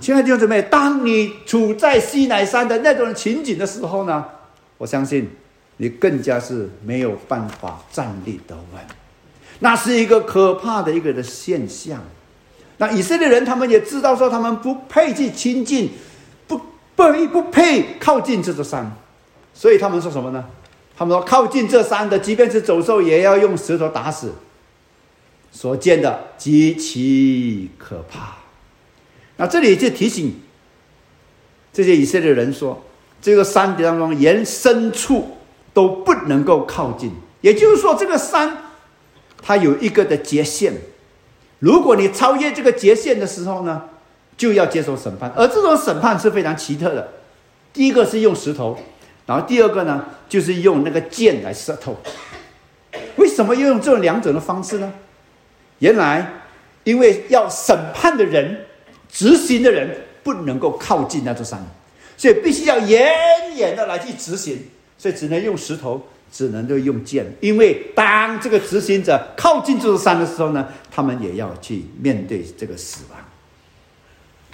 [0.00, 4.24] 亲爱的弟兄姊妹，当你处在西乃山的那种情景的时候呢，
[4.76, 5.28] 我相信
[5.78, 8.82] 你更加是没有办法站立得稳。
[9.60, 12.00] 那是一个可怕的一个的现象。
[12.76, 15.90] 那以色列人他们也知道说，他们不配去亲近，
[16.46, 16.60] 不
[16.94, 18.92] 不不配靠近这座山，
[19.52, 20.44] 所以他们说什么呢？
[20.96, 24.32] 他们说靠近这山的，即便是走兽，也要用石头打死。
[25.50, 28.36] 所见的极其可怕。
[29.36, 30.40] 那这里就提醒
[31.72, 32.84] 这些以色列人说，
[33.22, 35.36] 这个山当中连深处
[35.72, 37.12] 都不能够靠近。
[37.40, 38.56] 也就是说，这个山
[39.40, 40.74] 它有一个的界限。
[41.60, 43.84] 如果你超越这个界限的时候呢，
[44.36, 45.32] 就要接受审判。
[45.36, 47.08] 而这种审判是非常奇特的。
[47.72, 48.76] 第一个是用石头，
[49.26, 51.96] 然后第二个呢，就是用那个剑来射透。
[53.16, 54.92] 为什么要用这两种的方式呢？
[55.78, 56.30] 原来，
[56.84, 58.66] 因为要审判的人、
[59.10, 61.64] 执行的人不能够靠近那座山，
[62.16, 63.10] 所以必须要远
[63.56, 64.58] 远的来去执行，
[64.96, 66.02] 所以只能用石头，
[66.32, 67.24] 只能够用剑。
[67.40, 73.18] 因为当这个执行者靠近这座山的时候呢，他们也要去面对这个死亡。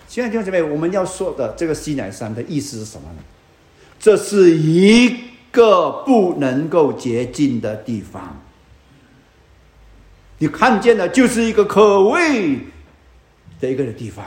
[0.07, 3.22] 亲爱的弟兄姊妹，我们要说的这个西乃山的意思是什么呢？
[3.99, 5.16] 这是一
[5.51, 8.43] 个不能够洁净的地方。
[10.45, 12.59] 你看见的就是一个可畏
[13.59, 14.26] 的一个的地方，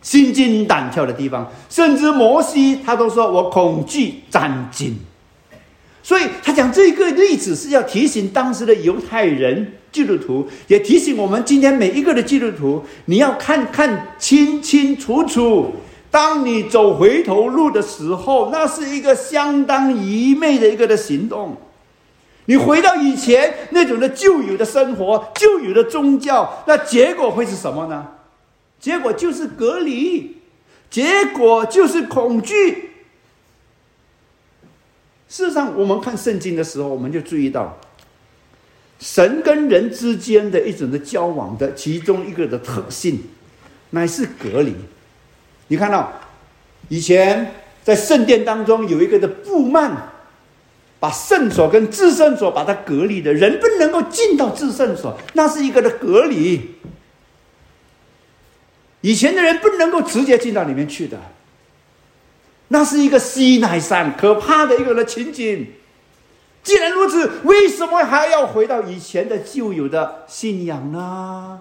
[0.00, 4.96] 心惊胆跳的地方，甚至摩西他都说我恐惧战惊。
[6.00, 15.74] 所以他讲这个例子是要提醒当时的犹太人基督徒，也提醒我们今天每一个的基督徒，你要看看清清楚楚。
[16.08, 21.56] 当你走回头路的时候，那是一个相当愚昧的一个的行动。
[22.48, 28.06] 你回到以前那种的旧有的生活、旧有的宗教，那结果会是什么呢？
[28.78, 30.36] 结果就是隔离，
[30.88, 32.92] 结果就是恐惧。
[35.28, 37.76] 事实上，我们看圣经的时候，我们就注意到，
[39.00, 43.24] 神跟人之间的一种的交往的其中一个的特性，
[43.90, 44.72] 乃是隔离。
[45.66, 46.12] 你看到
[46.88, 49.96] 以前在圣殿当中有一个的布幔。
[50.98, 56.76] 把圣所跟至圣所把它隔离的人不能够进到至圣所，那是一个的隔离。
[59.02, 61.20] 以前的人不能够直接进到里面去的，
[62.68, 65.66] 那是一个西奈山可怕的一个的情景。
[66.62, 71.60] 既然如此，为什么还要回到以前的旧有的信仰呢？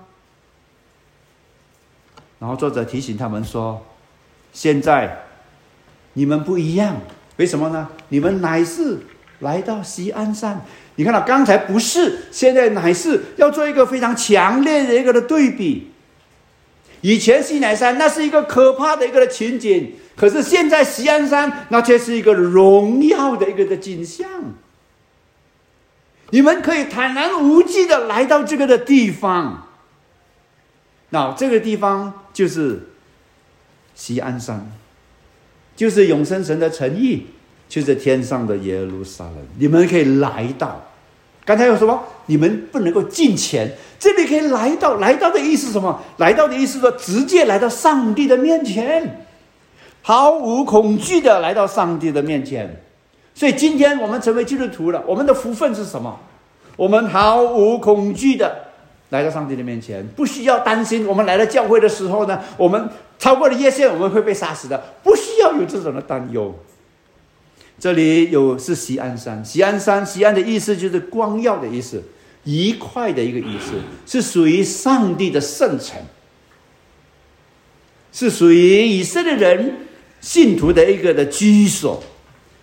[2.40, 3.86] 然后作者提醒他们说
[4.52, 5.26] ：“现在
[6.14, 6.96] 你们不一样，
[7.36, 7.90] 为什么呢？
[8.08, 8.98] 你们乃是。”
[9.46, 10.66] 来到西安山，
[10.96, 15.92] 你看到刚才不是，现在乃是要做一个非常强烈的一个的对比。
[17.02, 24.28] 以前西乃山那是一个可怕的一个的情景，可是现在西安山那却是一个荣耀的一个的景象。
[26.32, 29.68] 你们可以坦然无惧的来到这个的地方。
[31.12, 32.90] 那这个地方就是
[33.94, 34.72] 西安山，
[35.76, 37.28] 就是永生神的诚意，
[37.68, 39.36] 就是天上的耶路撒冷。
[39.58, 40.82] 你们可以来到。
[41.46, 42.04] 刚才有什么？
[42.26, 44.96] 你们不能够进前，这里可以来到。
[44.96, 46.02] 来到的意思是什么？
[46.18, 49.28] 来到的意思说，直接来到上帝的面前，
[50.02, 52.82] 毫无恐惧的来到上帝的面前。
[53.36, 56.20] 所以今天我们成为基督徒了，我们的福分是什么？
[56.78, 58.56] 我们毫无恐惧的
[59.10, 61.06] 来到上帝的面前，不需要担心。
[61.06, 62.90] 我们来到教会的时候呢，我们
[63.20, 66.56] 超过了夜线，我们会被杀死的，不需要有这种的担忧。
[67.86, 72.02] 这里有是西安山，西安山，西安的意思就是光耀的意思，
[72.44, 73.74] 一块的一个意思，
[74.08, 75.96] 是属于上帝的圣城，
[78.12, 79.76] 是属于以色列人
[80.20, 82.02] 信徒的一个的居所，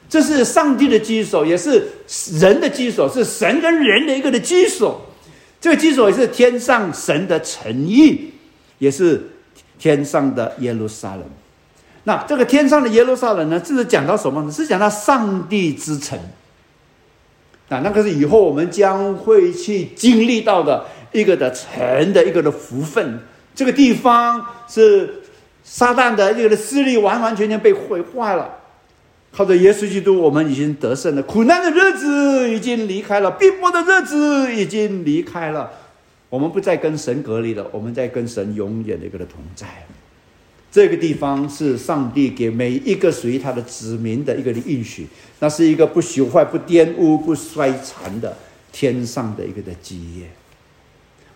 [0.08, 1.86] 这是上帝的居所，也是
[2.40, 5.06] 人的居所，是神跟人的一个的居所。
[5.60, 8.32] 这个居所也是天上神的诚意，
[8.80, 9.22] 也是
[9.78, 11.22] 天上的耶路撒冷。
[12.04, 14.50] 那这个天上的耶路撒冷呢，这是讲到什么呢？
[14.50, 16.18] 是讲到上帝之城。
[17.68, 23.20] 啊，那个是以后我们将会去经历到的一个的城的一个的福分。
[23.54, 25.22] 这个地方是
[25.62, 28.58] 撒旦的一个的势力完完全全被毁坏了。
[29.30, 31.22] 靠着耶稣基督，我们已经得胜了。
[31.22, 35.70] 苦难的日子已经离开了，逼迫的日子已经离开了。
[36.28, 39.66] 我们不再跟神隔离了，我们在跟神永远的一个的同在。
[40.72, 45.06] 这个地方是上帝给每一个属于他的子民的一个的应许，
[45.38, 48.34] 那是一个不朽坏、不玷污、不衰残的
[48.72, 50.30] 天上的一个的基业。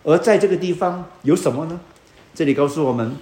[0.03, 1.79] 而在这个地方有什么呢？
[2.33, 3.15] 这里告诉我们，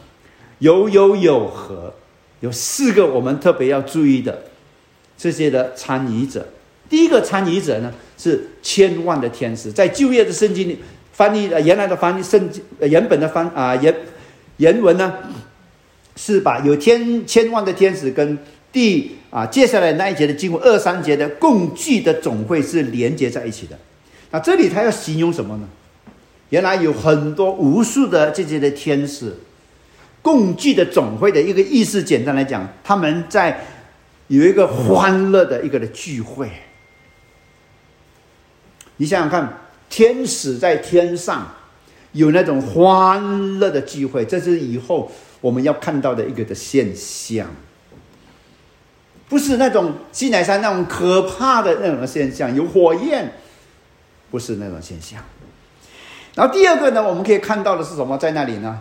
[0.59, 1.93] 有有有和
[2.39, 4.43] 有四个我们特别要注意的
[5.18, 6.47] 这些的参与者。
[6.88, 10.80] 第一个参与者呢是千万的天使，在旧约的圣经里
[11.11, 13.93] 翻译呃原来的翻译圣经原本的翻啊原
[14.55, 15.13] 原文呢。
[16.16, 18.38] 是把有天千万的天使跟
[18.72, 23.78] 第啊接下来那一节的经文二三节的共聚的总会是连接在一起的。
[24.32, 25.68] 那这里他要形容什么呢？
[26.49, 29.36] 原来有很多无数的这些的天使
[30.22, 33.66] 共聚的总会的一个意思，简单来讲，他们在
[34.28, 36.49] 有一个欢乐的一个的聚会。
[38.97, 41.53] 你想想看，天使在天上
[42.13, 45.11] 有那种欢乐的聚会，这是以后。
[45.45, 47.47] 我们要看到的一个的现象，
[49.29, 53.31] 不是那种西乃山那种可怕的那种现象，有火焰，
[54.31, 55.21] 不是那种现象。
[56.33, 58.17] 然后第二个呢，我们可以看到的是什么？
[58.17, 58.79] 在那里呢？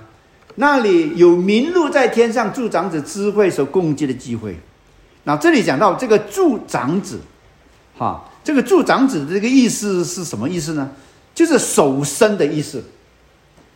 [0.55, 4.59] 那里有名录在天上助长子智慧所共济的机会。
[5.25, 7.21] 那这里讲到这个助长子，
[7.99, 10.93] 哈，这个助长子的这个意思是什么意思呢？
[11.35, 12.83] 就是守身的意思。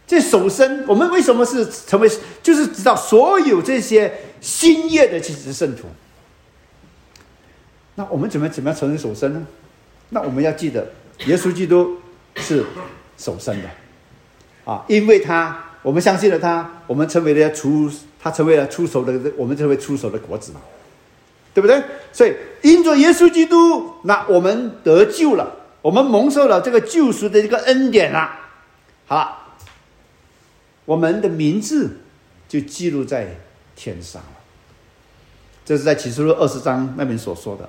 [0.08, 2.10] 这守身，我们为什么是成为？
[2.42, 5.86] 就是知道所有这些新业的其实圣徒。
[7.94, 9.46] 那我们怎么怎么样承认守身呢？
[10.08, 10.86] 那我们要记得，
[11.26, 11.98] 耶稣基督
[12.36, 12.64] 是
[13.18, 13.68] 守身的
[14.64, 20.60] 啊，因为他，我们相信了他，我们成为了出，他成为了出手的，我们成为出手的果子嘛，
[21.52, 21.82] 对不对？
[22.14, 28.30] 所以因着耶稣基督，那我们得救了，我们蒙受了这个救赎的一个恩典了，
[29.06, 29.37] 好。
[30.88, 31.98] 我们的名字
[32.48, 33.36] 就记录在
[33.76, 34.38] 天上了，
[35.62, 37.68] 这是在启示录二十章那边所说的，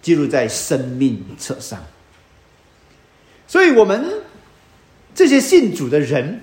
[0.00, 1.78] 记录在生命册上。
[3.46, 4.22] 所以，我们
[5.14, 6.40] 这些信主的人，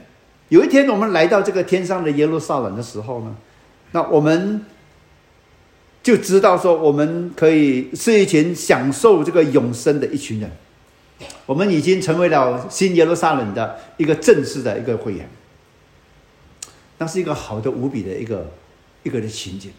[0.50, 3.36] 有一天我们来到这个天上的耶路撒冷的时候呢，
[3.94, 4.64] 那我们
[6.04, 10.52] 就知道说，我们可以是一群享受这个永生的一群人。
[11.48, 15.28] 我们已经成为了新耶路撒冷的一个正式的一个会员。
[17.00, 18.52] 那是一个好的无比的一个
[19.04, 19.72] 一个的情景。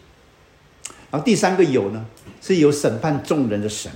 [1.11, 2.05] 然后第三个有呢，
[2.41, 3.91] 是有审判众人的神。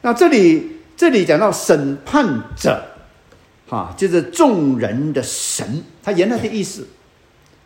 [0.00, 2.82] 那这里这里讲到审判者，
[3.68, 5.84] 哈，就是众人的神。
[6.02, 6.88] 他原来的意思，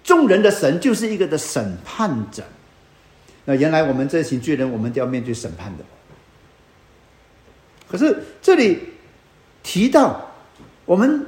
[0.03, 2.43] 众人的神就是一个的审判者。
[3.45, 5.85] 那原来我们这群罪人，我们都要面对审判的。
[7.89, 8.81] 可是这里
[9.63, 10.33] 提到
[10.85, 11.27] 我们。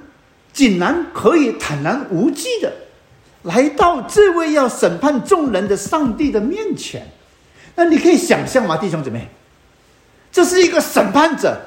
[0.52, 2.72] 竟然可以坦然无忌的
[3.42, 7.08] 来到这位要审判众人的上帝的面前，
[7.76, 9.28] 那你可以想象吗，弟兄姊妹？
[10.32, 11.60] 这是一个审判者，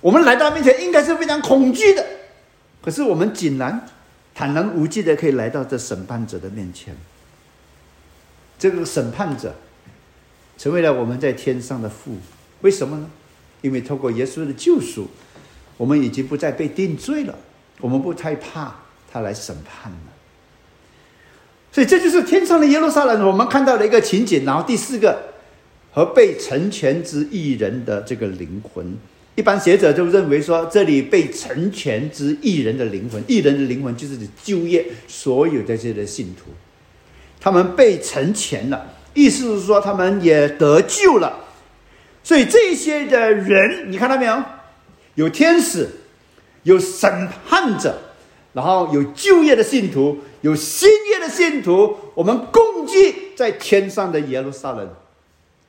[0.00, 2.06] 我们来到面前应该是非常恐惧的，
[2.80, 3.88] 可是我们竟然
[4.34, 6.96] 坦然无忌的可以来到这审判者的面前，
[8.58, 9.54] 这个审判者，
[10.58, 12.18] 成为了我们在天上的父。
[12.60, 13.10] 为什么呢？
[13.62, 15.08] 因为透过耶稣的救赎，
[15.76, 17.34] 我们已经不再被定罪了，
[17.80, 18.74] 我们不太怕
[19.10, 19.98] 他来审判了。
[21.70, 24.44] 所以这就是天上的耶路撒冷，我们看到的一个情景。
[24.44, 25.32] 然后第四个，
[25.90, 28.94] 和被成全之艺人的这个灵魂。
[29.34, 36.50] 一般学者就认为说，这里被成全之艺人的灵魂，艺人的灵魂就是指就业所有的这些的信徒，
[37.40, 41.40] 他们被成全了，意思是说他们也得救了。
[42.22, 44.42] 所以这些的人，你看到没有？
[45.14, 45.88] 有天使，
[46.62, 47.98] 有审判者，
[48.52, 54.88] 然后有就业的信徒，有新业的信徒，我们共聚在天上的耶路撒冷，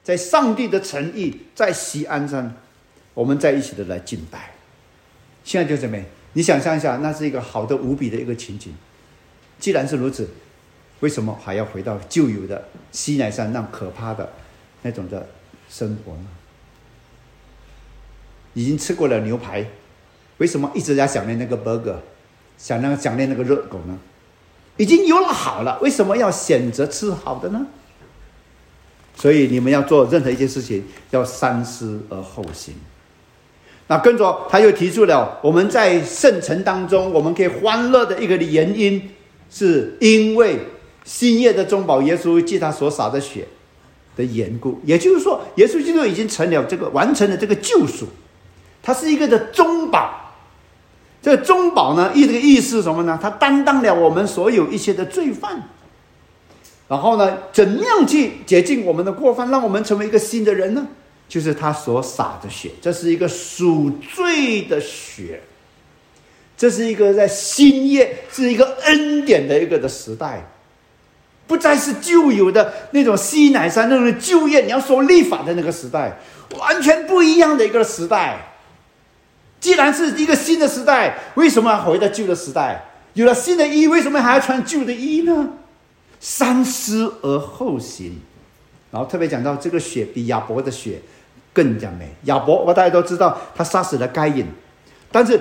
[0.03, 2.55] 在上帝的诚意，在西安山。
[3.13, 4.55] 我们在一起的来敬拜，
[5.43, 5.99] 现在就怎么？
[6.33, 8.73] 你想象一下，那是一个好的无比的一个情景。
[9.59, 10.27] 既然是如此，
[11.01, 14.27] 为什么还要回到旧有的西奈山那可怕的
[14.81, 15.29] 那种的
[15.69, 16.25] 生活呢？
[18.53, 19.65] 已经吃过了牛排，
[20.37, 21.95] 为什么一直在想念那个 burger，
[22.57, 23.97] 想那个想念那个热狗呢？
[24.77, 27.65] 已经有了好了，为什么要选择吃好的呢？
[29.15, 32.73] 所以你们要做任何一件事情，要三思而后行。
[33.87, 39.09] 那跟着他又提出了，我们在圣城当中，我们可以欢乐的一个原因，
[39.51, 40.57] 是因为
[41.03, 43.47] 新业的中保耶稣借他所洒的血
[44.15, 44.79] 的缘故。
[44.83, 48.07] 也就是说，耶稣基督已经成了这个完成了这个救赎，
[48.83, 50.19] 他是一个的中保。
[51.23, 53.17] 这个中保呢，意这个意思是什么呢？
[53.21, 55.69] 他担当了我们所有一些的罪犯，
[56.89, 60.85] 然后呢，怎么样去洁净我们的过犯，让我们成为一个新的人呢？
[61.29, 65.41] 就是他所洒的血，这是一个赎罪的血，
[66.57, 70.45] 这是一个在新业，是一个恩典的一个的时代，
[71.47, 76.19] 不再是旧有的那种西乃山那种旧业，你要说立法的那个时代，
[76.59, 78.49] 完全不一样的一个时代。
[79.63, 82.83] 既然是一个新的时代，为什么要回到旧的时代？
[83.13, 85.51] 有了新的衣，为什么还要穿旧的衣呢？
[86.19, 88.19] 三思而后行。
[88.91, 90.99] 然后特别讲到这个血比亚伯的血。
[91.53, 92.09] 更加美。
[92.23, 94.43] 亚伯，我大家都知道，他杀死了该隐，
[95.11, 95.39] 但是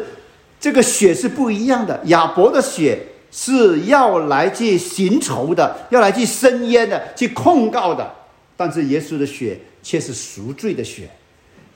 [0.61, 1.99] 这个血是不一样的。
[2.05, 8.05] 亚伯的血是要来去寻仇的，要来去伸冤的，去控告的；
[8.59, 11.09] 但是耶稣的血却是赎罪的血，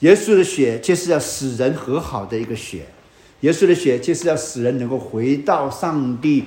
[0.01, 2.87] 耶稣的血就是要使人和好的一个血，
[3.41, 6.45] 耶稣的血就是要使人能够回到上帝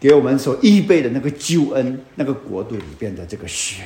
[0.00, 3.82] 给我们所预备的那个救恩、那个国度里边的这个血。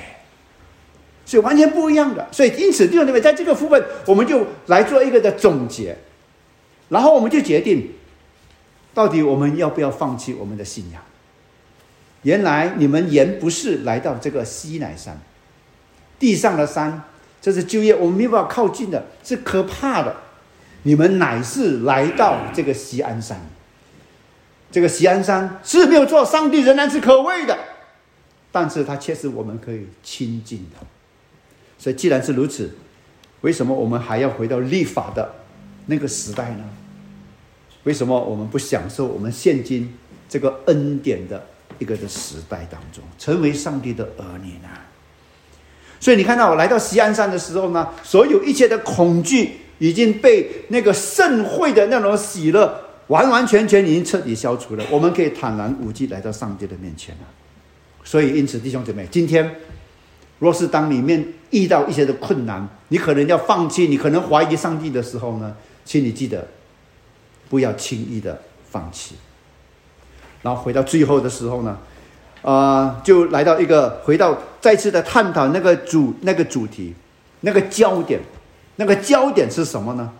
[1.25, 5.97] 所以完全不一样的，所以因此弟兄姊妹，在这个部分，我们就来做一个的总结，
[6.89, 7.91] 然后我们就决定，
[8.93, 11.01] 到底我们要不要放弃我们的信仰？
[12.23, 15.21] 原来你们原不是来到这个西乃山，
[16.19, 17.03] 地上的山，
[17.43, 20.17] 这是就业，我们没办法靠近的，是可怕的。
[20.85, 23.51] 你们乃是来到这个西安山，
[24.71, 27.59] 这个西安山是没有做，上帝仍然是可畏的，
[28.51, 30.87] 但是它却是我们可以亲近的。
[31.79, 32.77] 所以，既然是如此，
[33.41, 35.35] 为什么我们还要回到立法的
[35.87, 36.65] 那个时代呢？
[37.83, 39.93] 为什么我们不享受我们现今
[40.29, 41.45] 这个恩典的
[41.81, 44.69] 一个的时代当中，成为上帝的儿女呢？
[46.03, 52.77] 所以，你看到我来到西安山的时候呢，所有一切的恐惧已经被那个盛会的那种喜乐
[53.07, 54.85] 完完全全已经彻底消除了。
[54.91, 57.21] 我们可以坦然无惧来到上帝的面前了。
[58.03, 59.49] 所以，因此，弟兄姊妹，今天。
[60.41, 66.45] 若是当里面遇到一些的困难，你可能要放弃，你可能怀疑上帝的时候呢，请你记得
[67.49, 69.15] 不要轻易的放弃。
[70.43, 71.79] 然后回到最后的时候呢，
[72.43, 76.95] 啊，就来到一个回到再次的探讨那个主那个主题，
[77.41, 78.19] 那个焦点，
[78.77, 80.11] 那个焦点是什么呢？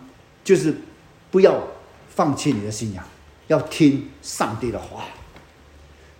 [0.43, 0.75] 就是
[1.31, 1.59] 不要
[2.09, 3.03] 放弃你的信仰，
[3.47, 5.05] 要听上帝的话。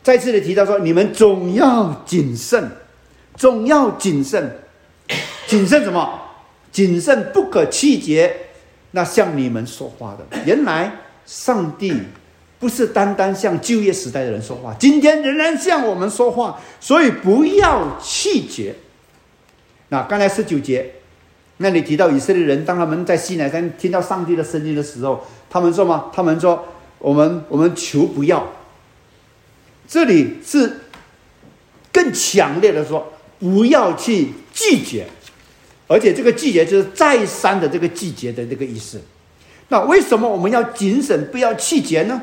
[0.01, 2.71] 再次的提到说，你们总要谨慎。
[3.36, 4.59] 总要谨慎，
[5.47, 6.21] 谨慎什么？
[6.71, 8.34] 谨慎不可气节。
[8.91, 10.91] 那向你们说话的，原来
[11.26, 11.91] 上帝
[12.64, 16.61] 不是单单向就业时代的人说话，今天仍然向我们说话。
[16.80, 18.74] 所以不要气节。
[19.89, 20.93] 那刚才十九节，
[21.57, 26.05] 那里提到以色列人，当他们在西南山听到上帝的声音的时候，他们说吗？
[26.14, 26.66] 他们说
[26.99, 28.47] ：“我们我们求不要。”
[29.86, 30.80] 这里是
[31.91, 33.11] 更强烈的说。
[33.39, 35.05] 不要去拒绝，
[35.86, 39.01] 而且这个拒绝就是再三的这个拒绝的这个意思。
[39.68, 42.22] 那为什么我们要谨慎，不要气节呢？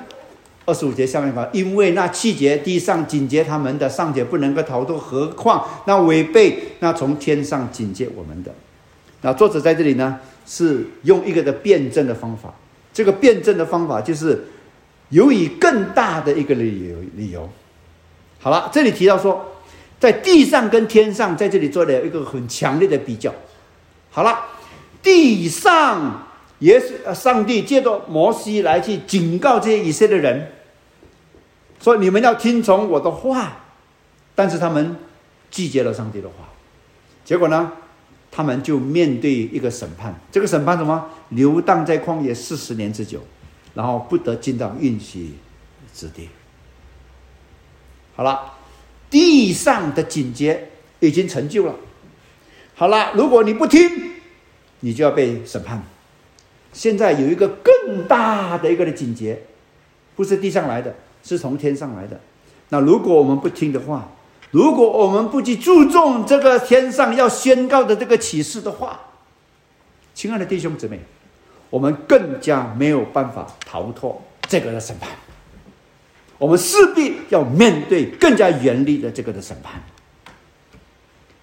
[0.71, 8.55] 二十五节下面讲，因为那气节地上警戒他们的，上节不能够逃脱，何况那违背那从天上警戒我们的。
[9.23, 12.55] 那作者在这里呢，是用一个的辩证的方法。
[12.93, 14.45] 这个辩证的方法就是
[15.09, 17.51] 由于更大的一个理由理由。
[18.39, 19.45] 好了，这里提到说，
[19.99, 23.35] 在地上跟天上在这里做了一个很强烈的比较。
[24.11, 24.39] 好了，
[25.03, 26.27] 地上
[26.61, 30.51] 也是，上帝借着摩西来去警告这些以色列人，
[31.81, 33.65] 说你们要听从我的话，
[34.35, 34.97] 但是他们
[35.51, 36.49] 拒绝了上帝的话，
[37.25, 37.73] 结果呢？
[38.33, 41.11] 他们就面对一个审判，这个审判什么？
[41.31, 43.21] 流荡在旷野四十年之久，
[43.75, 45.35] 然后不得进到应许
[45.93, 46.29] 之地。
[48.15, 48.53] 好了，
[49.11, 50.71] 地上的警戒
[51.01, 51.75] 已经成就了。
[52.77, 54.13] 好了，如果你不听，
[54.79, 55.83] 你就要被审判。
[56.73, 59.43] 现在有一个更大的一个的警戒，
[60.15, 62.21] 不是地上来的，是从天上来的。
[62.71, 64.09] 那如果我们不听的话，
[64.51, 69.01] 如果我们不去注重这个天上要宣告的这个启示的话，
[70.15, 71.01] 亲爱的弟兄姊妹，
[71.71, 75.09] 我们更加没有办法逃脱这个的审判。
[76.39, 79.83] 我们势必要面对更加严厉的这个的审判。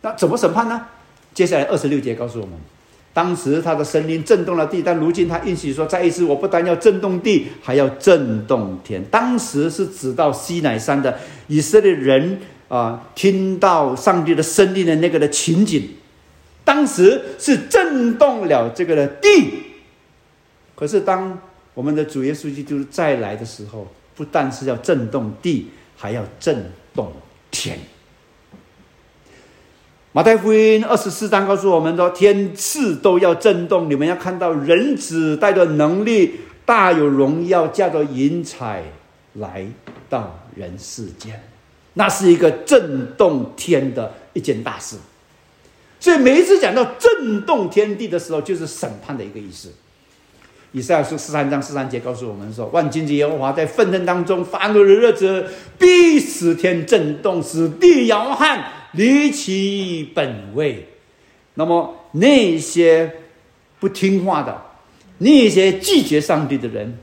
[0.01, 0.87] 那怎么审判呢？
[1.33, 2.55] 接下来二十六节告诉我们，
[3.17, 9.03] 当时他的声音震动了地，但如今他应许说，再一次，我不但要震动地，还要震动天。
[9.05, 12.39] 当时是指到西乃山的以色列人。
[12.69, 15.87] 啊，听到上帝的声音的那个的情景，
[16.65, 19.53] 当时是震动了这个的地。
[20.75, 21.39] 可是当
[21.73, 23.87] 我们的主耶稣基督再来的时候，
[24.17, 27.09] 不但是要震动地，还要震动
[27.49, 27.79] 天。
[30.17, 33.87] 马太福音二十四章告诉我们说，天赐都要震动。
[33.87, 38.81] 你们要看到人子带着能力，大有荣耀，驾着云彩
[39.33, 39.67] 来
[40.09, 41.39] 到人世间。
[41.93, 44.97] 那是一个震动天的一件大事，
[45.99, 49.71] 所以每一次讲到震动天地的时候，就是审判的一个意思。
[50.71, 55.45] 以赛亚书十三章十三节告诉我们说：“万军之耶和华在愤恨当中发怒的日子，
[55.77, 58.63] 必使天震动，使地摇撼，
[58.93, 60.87] 离其本位。”
[61.55, 63.11] 那么那些
[63.79, 64.61] 不听话的、
[65.17, 66.97] 那些拒绝上帝的人。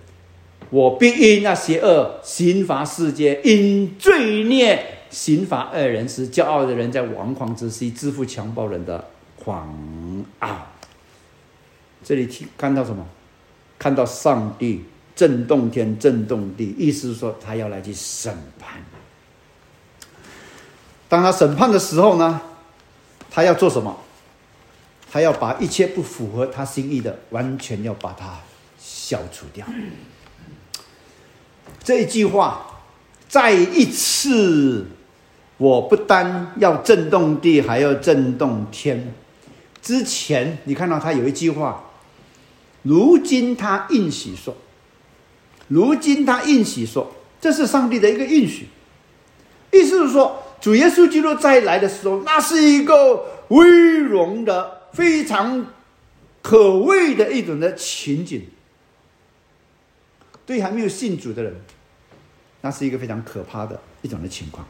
[0.70, 9.04] 我必因那邪恶刑罚世界，因罪孽刑罚恶人，使骄傲的人在王狂之息支付强暴人的
[9.36, 10.66] 狂傲。
[12.02, 13.06] 这里听看到什么？
[13.78, 14.82] 看到上帝
[15.14, 18.82] 震动天，震动地，意思是说他要来去审判。
[21.14, 22.40] 当他审判的时候呢，
[23.30, 23.96] 他要做什么？
[25.12, 28.36] 他要把一切不符合他心意的，完全要把它
[28.80, 29.64] 消除掉。
[31.84, 32.82] 这一句话，
[33.28, 34.88] 再一次，
[35.56, 39.14] 我不单要震动地，还要震动天。
[39.80, 41.84] 之前你看到他有一句话，
[42.82, 44.56] 如今他应许说，
[45.68, 48.68] 如今他应许说，这是上帝的一个应许，
[49.70, 55.66] 意思是说，主耶稣基督再来的时候，那是一个威荣的、非常
[56.40, 58.46] 可畏的一种的情景。
[60.46, 61.54] 对还没有信主的人。
[62.62, 64.66] 那是一个非常可怕的一种的情况。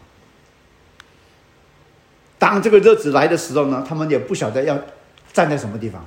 [2.40, 4.76] 当这个日子来的时候呢，他们也不晓得要
[5.32, 6.04] 站在什么地方。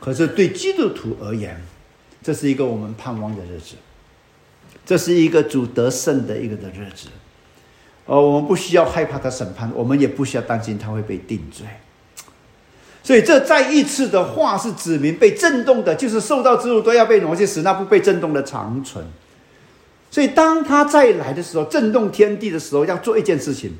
[0.00, 1.62] 可是对基督徒而言，
[2.24, 3.76] 这是一个我们盼望的日子，
[4.84, 7.06] 这是一个主得胜的一个的日子。
[8.06, 11.66] 呃，我们不需要害怕他审判，我们也不需要担心他会被定罪。
[13.02, 19.04] 所以这再一次的话是指明被震动的，就是受到之物都要被挪去，使那不被震动的长存。
[20.10, 23.76] 所以，当他再来的时候，震动天地的时候，要做一件事情，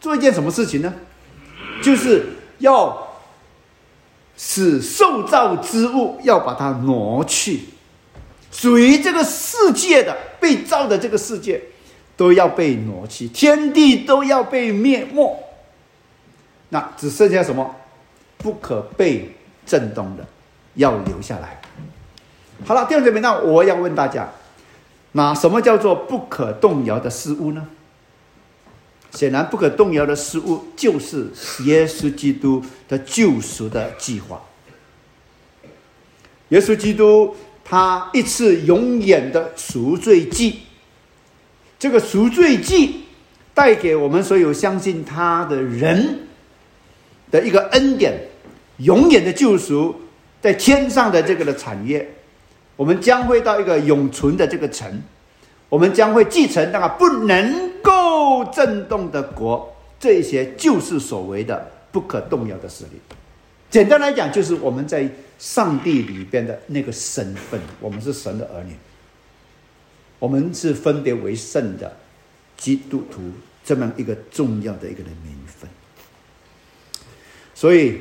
[0.00, 0.94] 做一件什么事情呢？
[1.82, 2.24] 就是
[2.58, 3.06] 要
[4.36, 7.64] 使受造之物要把它挪去，
[8.50, 11.62] 属于这个世界的被造的这个世界
[12.18, 15.42] 都要被挪去，天地都要被灭没。
[16.68, 17.76] 那只剩下什么？
[18.36, 20.26] 不可被震动的，
[20.74, 21.60] 要留下来。
[22.66, 24.28] 好了，第二点，那我要问大家。
[25.12, 27.66] 那什么叫做不可动摇的事物呢？
[29.12, 31.30] 显然，不可动摇的事物就是
[31.64, 34.42] 耶稣基督的救赎的计划。
[36.50, 40.60] 耶稣基督他一次永远的赎罪祭，
[41.78, 43.04] 这个赎罪祭
[43.54, 46.20] 带给我们所有相信他的人
[47.30, 48.18] 的一个恩典，
[48.78, 49.94] 永远的救赎，
[50.40, 52.14] 在天上的这个的产业。
[52.76, 55.02] 我们将会到一个永存的这个城，
[55.68, 63.00] 我们将会继承那个不能够震动的国，这些就是所谓的不可动摇的势力。
[63.68, 65.08] 简单来讲，就是我们在
[65.40, 68.72] 上帝里边的那个身份，我们是神的儿女，
[70.18, 71.96] 我们是分别为圣的
[72.56, 73.20] 基督徒，
[73.64, 75.68] 这么一个重要的一个的名分。
[77.54, 78.00] 所以，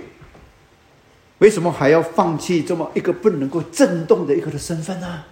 [1.40, 5.24] 为什么还要放弃这么一个不能够震动的一个的身份呢？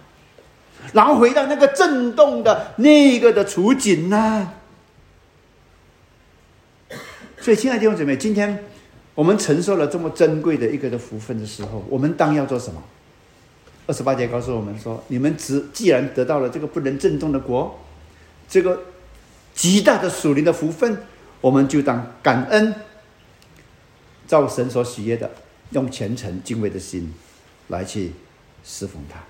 [0.92, 4.52] 然后回到那个震动的那个的处境呢？
[7.40, 8.64] 所以，亲爱的弟兄姊妹，今天
[9.14, 12.82] 我们承受了这么珍贵的一个的福分的时候，我们当要做什么？
[13.86, 17.78] 二十八节告诉我们说：你们只既然得到了这个不能震动的国，
[18.48, 18.82] 这个
[19.54, 20.98] 极大的属灵的福分，
[21.40, 22.74] 我们就当感恩，
[24.26, 25.30] 照神所喜悦的，
[25.70, 27.14] 用虔诚敬畏的心
[27.68, 28.12] 来去
[28.64, 29.20] 侍奉他。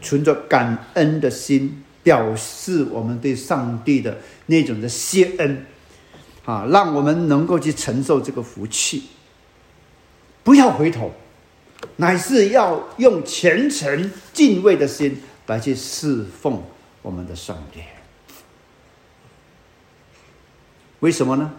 [0.00, 5.66] 存着感恩的心，表示我们对上帝的那种的谢恩，
[6.44, 9.08] 啊，让我们能够去承受这个福气。
[10.42, 11.12] 不要回头，
[12.00, 16.62] 乃是要用虔诚敬畏的心来去侍奉
[17.02, 17.80] 我们的上帝。
[21.00, 21.52] 为什么呢？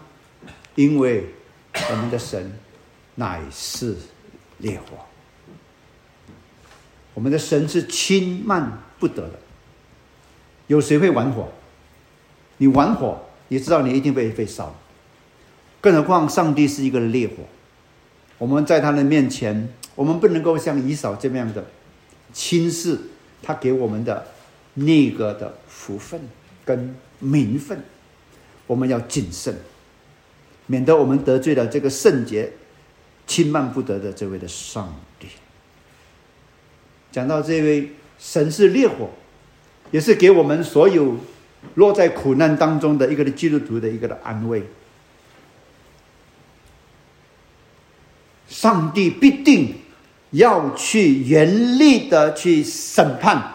[0.74, 1.26] 因为
[1.90, 2.58] 我们的神
[3.14, 3.96] 乃是
[4.58, 4.98] 烈火。
[7.14, 9.38] 我们的神是轻慢不得的，
[10.66, 11.52] 有谁会玩火？
[12.56, 14.74] 你玩火，你知道你一定被被烧。
[15.80, 17.34] 更何况上帝是一个烈火，
[18.38, 21.64] 我们在他的面前，我们不能够像以扫这样的
[22.32, 22.98] 轻视
[23.42, 24.26] 他给我们的
[24.74, 26.20] 那个的福分
[26.64, 27.82] 跟名分，
[28.66, 29.54] 我们要谨慎，
[30.66, 32.52] 免得我们得罪了这个圣洁、
[33.26, 35.28] 轻慢不得的这位的上帝。
[37.10, 39.10] 讲到这位神是烈火，
[39.90, 41.18] 也是给我们所有
[41.74, 44.62] 落在苦难当中的一个的基督徒的一个的安慰。
[48.48, 49.74] 上帝必定
[50.32, 53.54] 要去严厉的去审判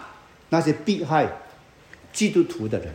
[0.49, 1.29] 那些迫害
[2.11, 2.93] 基督徒的人，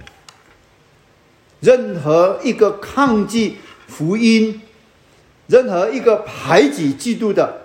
[1.60, 4.60] 任何一个抗拒福音，
[5.46, 7.60] 任何一个排挤基督的。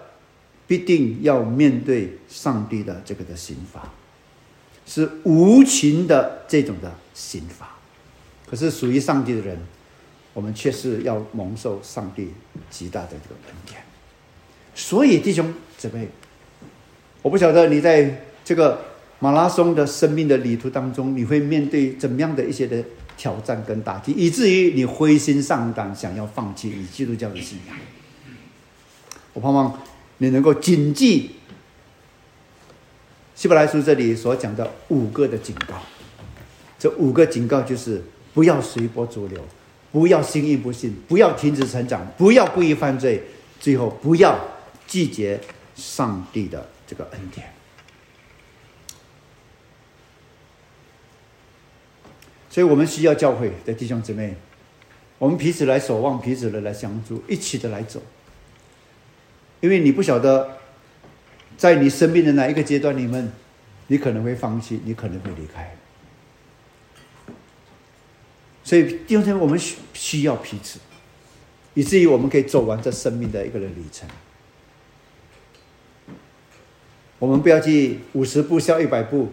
[0.68, 3.89] 必定要面对上帝的这个的刑罚，
[4.86, 7.70] 是无情的这种的刑罚。
[8.45, 9.57] 可是属于上帝的人，
[10.34, 12.34] 我们却是要蒙受上帝
[12.70, 13.82] 极大的这个恩典。
[14.78, 16.07] 所以弟兄姊妹，
[17.23, 18.80] 我不晓得你在这个
[19.19, 22.82] 马拉松的生命的旅途当中，你会面对怎么样的一些的
[23.17, 27.75] 挑战跟打击，以至于你灰心丧胆，想要放弃你基督教的信仰。
[29.34, 29.78] 我盼望。
[30.19, 31.30] 你能够谨记
[33.36, 35.75] 希伯来书这里所讲的五个的警告，
[36.80, 38.03] 这五个警告就是
[38.34, 39.39] 不要随波逐流，
[39.91, 43.21] 不要心意不信，不要停止成长，不要故意犯罪，
[43.59, 44.36] 最后不要
[44.88, 45.40] 拒绝
[45.76, 47.54] 上帝的这个恩典。
[52.50, 54.36] 所以我们需要教会的弟兄姊妹，
[55.20, 58.02] 我们彼此来守望，彼此的来相助，一起的来走。
[59.60, 60.58] 因为你不晓得，
[61.56, 63.32] 在你生命的哪一个阶段里面，
[63.88, 65.76] 你可能会放弃，你可能会离开。
[68.64, 70.80] 所以弟兄姊妹，我们需需要彼此，
[71.76, 74.10] 以至于我们可以走完这生命的一个人旅程。
[77.20, 79.30] 我们不要去五十步笑一百步，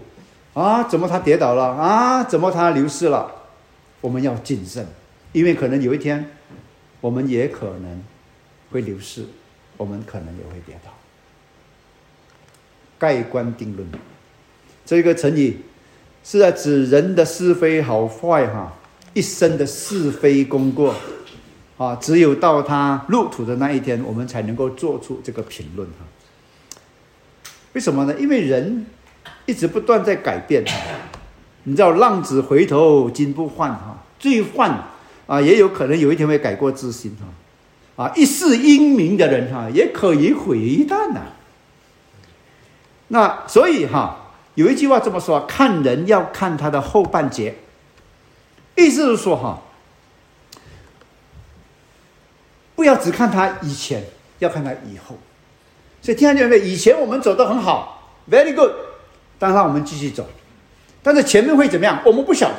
[0.55, 1.65] 啊，怎么他跌倒了？
[1.65, 3.31] 啊，怎么他流失了？
[4.01, 4.87] 我们要谨慎，
[5.33, 6.31] 因为可能有一天，
[7.01, 8.03] 我们也可能
[8.71, 9.27] 会流失。
[9.77, 10.91] 我们可能也会跌倒。
[12.97, 13.87] 盖棺定论，
[14.87, 15.59] 这个成语
[16.23, 18.73] 是在指人的是非好坏哈，
[19.15, 20.95] 一生的是非功过
[21.77, 26.07] 啊，只有到他入土的那一天，我们才能够做出这个评论哈。
[27.75, 28.15] 为什么呢？
[28.19, 28.87] 因为人
[29.47, 30.65] 一直不断在改变，
[31.65, 34.85] 你知道浪子回头金不换哈，最换
[35.27, 37.27] 啊，也有可能有一天会改过自新哈。
[38.05, 41.21] 啊，一世英名的人哈，也可以毁一旦呐。
[43.09, 47.57] 那所以哈，有一句话这么说：看人要看他的后半截。
[48.77, 49.63] 意思是说哈，
[52.75, 54.05] 不要只看他以前，
[54.39, 55.17] 要看他以后。
[56.05, 56.63] 所以听见没有？
[56.63, 58.71] 以前我们走得很好，very good，
[59.39, 60.27] 当然我们继续走。
[61.03, 61.99] 但是前面会怎么样？
[62.05, 62.57] 我们不晓得，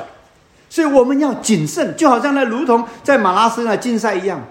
[0.67, 4.43] 所以我们要谨慎，就好像那如同在马拉松的竞赛一样。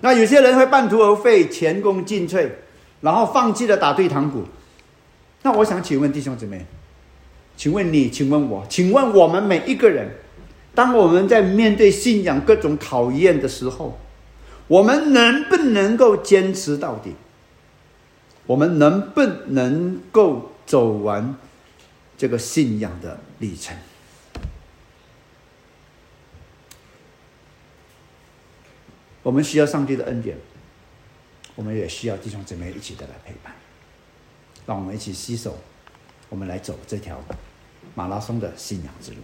[0.00, 2.48] 那有些人会半途而废、前功尽瘁，
[3.02, 4.42] 然后放弃了打退堂鼓。
[5.42, 6.66] 那我想请问弟兄姊妹，
[7.56, 8.10] 请问你？
[8.10, 8.66] 请问我？
[8.68, 10.08] 请问我们每一个人，
[10.74, 14.00] 当我们在面对信仰各种考验的时候，
[14.66, 17.14] 我们能不能够坚持到底？
[18.52, 21.36] 我们能不能够走完
[22.18, 23.74] 这个信仰的历程？
[29.22, 30.36] 我们需要上帝的恩典，
[31.54, 33.54] 我们也需要弟兄姊妹一起的来陪伴。
[34.66, 35.56] 让我们一起携手，
[36.28, 37.18] 我们来走这条
[37.94, 39.16] 马拉松的信仰之路。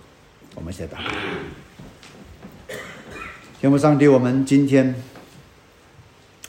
[0.55, 1.11] 我们先祷告。
[3.61, 4.95] 天父上帝，我们今天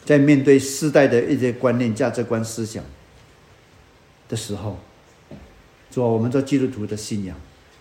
[0.09, 2.83] 在面对世代的一些观念、价值观、思想
[4.27, 4.79] 的时候，
[5.91, 7.37] 做，我们做基督徒的信仰，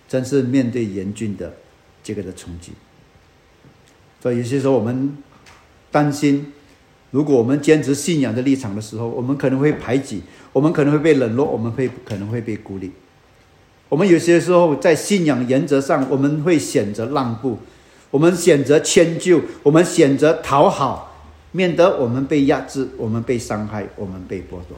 [0.06, 1.54] 真是面对严峻的
[2.04, 2.72] 这个的冲击。
[4.20, 5.16] 所以有些时候我们
[5.90, 6.52] 担心，
[7.12, 10.20] 如果我们坚持信仰的立场的时候，我们可能会排挤。
[10.52, 12.92] 我们可能会被冷落，我们会可能会被孤立。
[13.88, 17.58] 我们有些时候在信仰原则上，我们会选择让步，
[18.10, 21.07] 我们选择迁就，我们选择讨好，
[21.52, 24.76] 免得我们被压制，我们被伤害，我们被剥夺。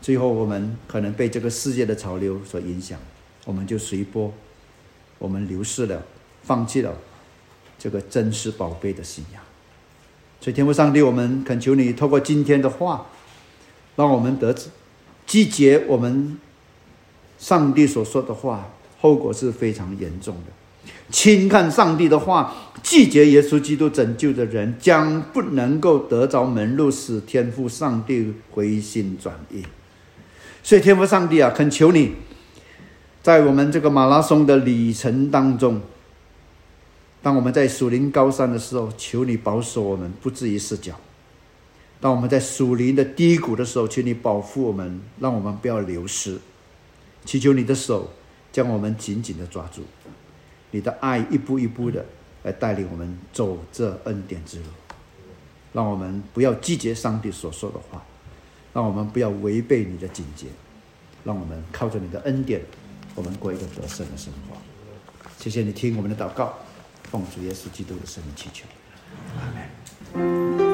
[0.00, 2.98] 最后，我们可能被这个世界的潮流所影响，
[3.44, 4.32] 我们就随波，
[5.18, 6.02] 我们流失了，
[6.42, 6.96] 放弃了
[7.78, 9.42] 这个真实宝贝的信仰。
[10.40, 13.06] 所以，天父上帝，我们恳求你透过今天的话。
[13.96, 14.68] 让我们得知，
[15.26, 16.38] 拒绝我们
[17.38, 18.68] 上帝所说的话，
[19.00, 20.52] 后果是非常严重的。
[21.10, 22.52] 轻看上帝的话，
[22.82, 29.62] 拒绝耶稣基督拯救的人，将不能够得着门路，使天父上帝回心转意。
[30.62, 32.14] 所以，天父上帝啊，恳求你，
[33.22, 35.80] 在我们这个马拉松的旅程当中，
[37.22, 40.94] 当我们在属灵高山的时候，求你保守我们，不至于失脚。
[42.00, 46.38] 当我们在属灵的低谷的时候，请你保护我们，让我们不要流失。
[47.24, 48.12] 祈求你的手
[48.52, 49.82] 将我们紧紧的抓住，
[50.76, 52.04] 你的爱一步一步的
[52.42, 54.66] 来带领我们走这恩典之路。
[55.72, 58.04] 让我们不要拒绝上帝所说的话，
[58.74, 60.48] 让我们不要违背你的警戒，
[61.24, 62.60] 让我们靠着你的恩典，
[63.14, 64.56] 我们过一个得胜的生活。
[65.38, 66.54] 谢谢你听我们的祷告，
[67.10, 68.66] 奉主耶稣基督的圣名祈求，
[69.38, 70.65] 阿门。